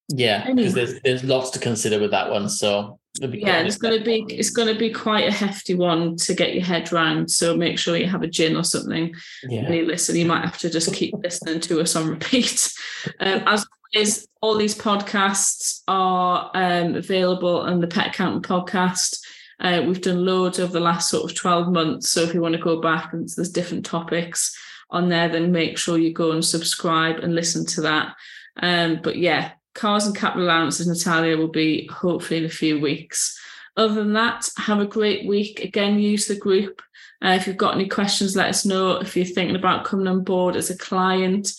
Yeah, 0.09 0.43
Anyway. 0.45 0.55
because 0.55 0.75
there's 0.75 1.01
there's 1.03 1.25
lots 1.25 1.51
to 1.51 1.59
consider 1.59 2.01
with 2.01 2.11
that 2.11 2.31
one. 2.31 2.49
So 2.49 2.99
be 3.21 3.41
Yeah, 3.41 3.61
it's 3.61 3.77
going 3.77 3.99
to 3.99 4.05
be 4.05 4.25
it's 4.29 4.51
going 4.51 4.73
to 4.73 4.79
be 4.79 4.91
quite 4.91 5.29
a 5.29 5.33
hefty 5.33 5.75
one 5.75 6.17
to 6.17 6.35
get 6.35 6.55
your 6.55 6.65
head 6.65 6.93
round. 6.93 7.31
So 7.31 7.57
make 7.57 7.79
sure 7.79 7.97
you 7.97 8.07
have 8.07 8.23
a 8.23 8.29
gin 8.29 8.57
or 8.57 8.65
something 8.65 9.15
yeah. 9.45 9.63
when 9.63 9.73
you 9.73 9.87
listen. 9.87 10.17
You 10.17 10.27
might 10.27 10.45
have 10.45 10.59
to 10.59 10.71
just 10.71 10.93
keep 10.95 11.15
listening 11.23 11.61
to 11.61 11.81
us 11.81 11.97
on 11.97 12.09
repeat. 12.09 12.73
Um, 13.21 13.43
as 13.47 13.67
always, 13.95 14.29
all 14.41 14.57
these 14.57 14.77
podcasts 14.77 15.83
are 15.89 16.51
um, 16.55 16.95
available 16.95 17.61
on 17.61 17.81
the 17.81 17.89
Pet 17.89 18.09
Accountant 18.09 18.47
podcast. 18.47 19.21
Uh, 19.61 19.83
we've 19.87 20.01
done 20.01 20.25
loads 20.25 20.59
over 20.59 20.73
the 20.73 20.81
last 20.81 21.11
sort 21.11 21.31
of 21.31 21.37
12 21.37 21.71
months. 21.71 22.09
So 22.09 22.23
if 22.23 22.33
you 22.33 22.41
want 22.41 22.55
to 22.55 22.61
go 22.61 22.81
back 22.81 23.13
and 23.13 23.29
there's 23.37 23.51
different 23.51 23.85
topics 23.85 24.57
on 24.91 25.09
there, 25.09 25.29
then 25.29 25.53
make 25.53 25.79
sure 25.79 25.99
you 25.99 26.13
go 26.13 26.33
and 26.33 26.45
subscribe 26.45 27.19
and 27.19 27.35
listen 27.35 27.65
to 27.67 27.83
that. 27.83 28.15
Um, 28.63 29.01
but 29.03 29.17
yeah, 29.17 29.53
cars 29.75 30.07
and 30.07 30.17
capital 30.17 30.47
allowances, 30.47 30.87
Natalia, 30.87 31.37
will 31.37 31.49
be 31.49 31.87
hopefully 31.89 32.41
in 32.41 32.47
a 32.47 32.51
few 32.51 32.81
weeks. 32.81 33.39
Other 33.77 33.95
than 33.95 34.13
that, 34.15 34.49
have 34.57 34.81
a 34.81 34.87
great 34.87 35.27
week. 35.27 35.61
Again, 35.61 35.99
use 35.99 36.27
the 36.27 36.37
group. 36.37 36.83
Uh, 37.25 37.31
if 37.31 37.47
you've 37.47 37.57
got 37.57 37.75
any 37.75 37.89
questions, 37.89 38.37
let 38.37 38.49
us 38.49 38.65
know. 38.65 38.97
If 38.97 39.17
you're 39.17 39.27
thinking 39.27 39.57
about 39.57 39.85
coming 39.85 40.09
on 40.09 40.25
board 40.25 40.57
as 40.57 40.71
a 40.71 40.79
client, 40.79 41.53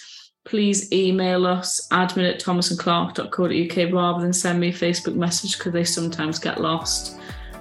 please 0.44 0.91
email 0.91 1.46
us 1.46 1.88
admin 1.91 2.34
at 2.34 2.41
thomasandclark.co.uk 2.41 3.94
rather 3.94 4.22
than 4.22 4.34
send 4.34 4.60
me 4.60 4.70
a 4.70 4.74
Facebook 4.74 5.15
message 5.15 5.58
because 5.58 5.74
they 5.74 5.84
sometimes 5.84 6.39
get 6.39 6.60
lost. 6.60 7.15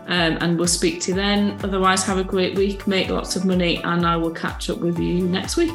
Um, 0.06 0.38
and 0.40 0.58
we'll 0.58 0.66
speak 0.68 1.00
to 1.02 1.12
you 1.12 1.14
then. 1.14 1.58
Otherwise, 1.62 2.04
have 2.04 2.18
a 2.18 2.24
great 2.24 2.56
week, 2.56 2.86
make 2.86 3.10
lots 3.10 3.36
of 3.36 3.44
money, 3.44 3.82
and 3.84 4.04
I 4.06 4.16
will 4.16 4.32
catch 4.32 4.68
up 4.70 4.78
with 4.78 4.98
you 4.98 5.26
next 5.26 5.56
week. 5.56 5.72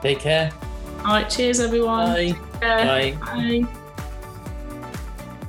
Take 0.00 0.20
care. 0.20 0.52
All 1.00 1.12
right, 1.12 1.28
cheers, 1.28 1.60
everyone. 1.60 2.06
Bye. 2.06 2.38
Bye. 2.60 3.16
Bye. 3.20 3.80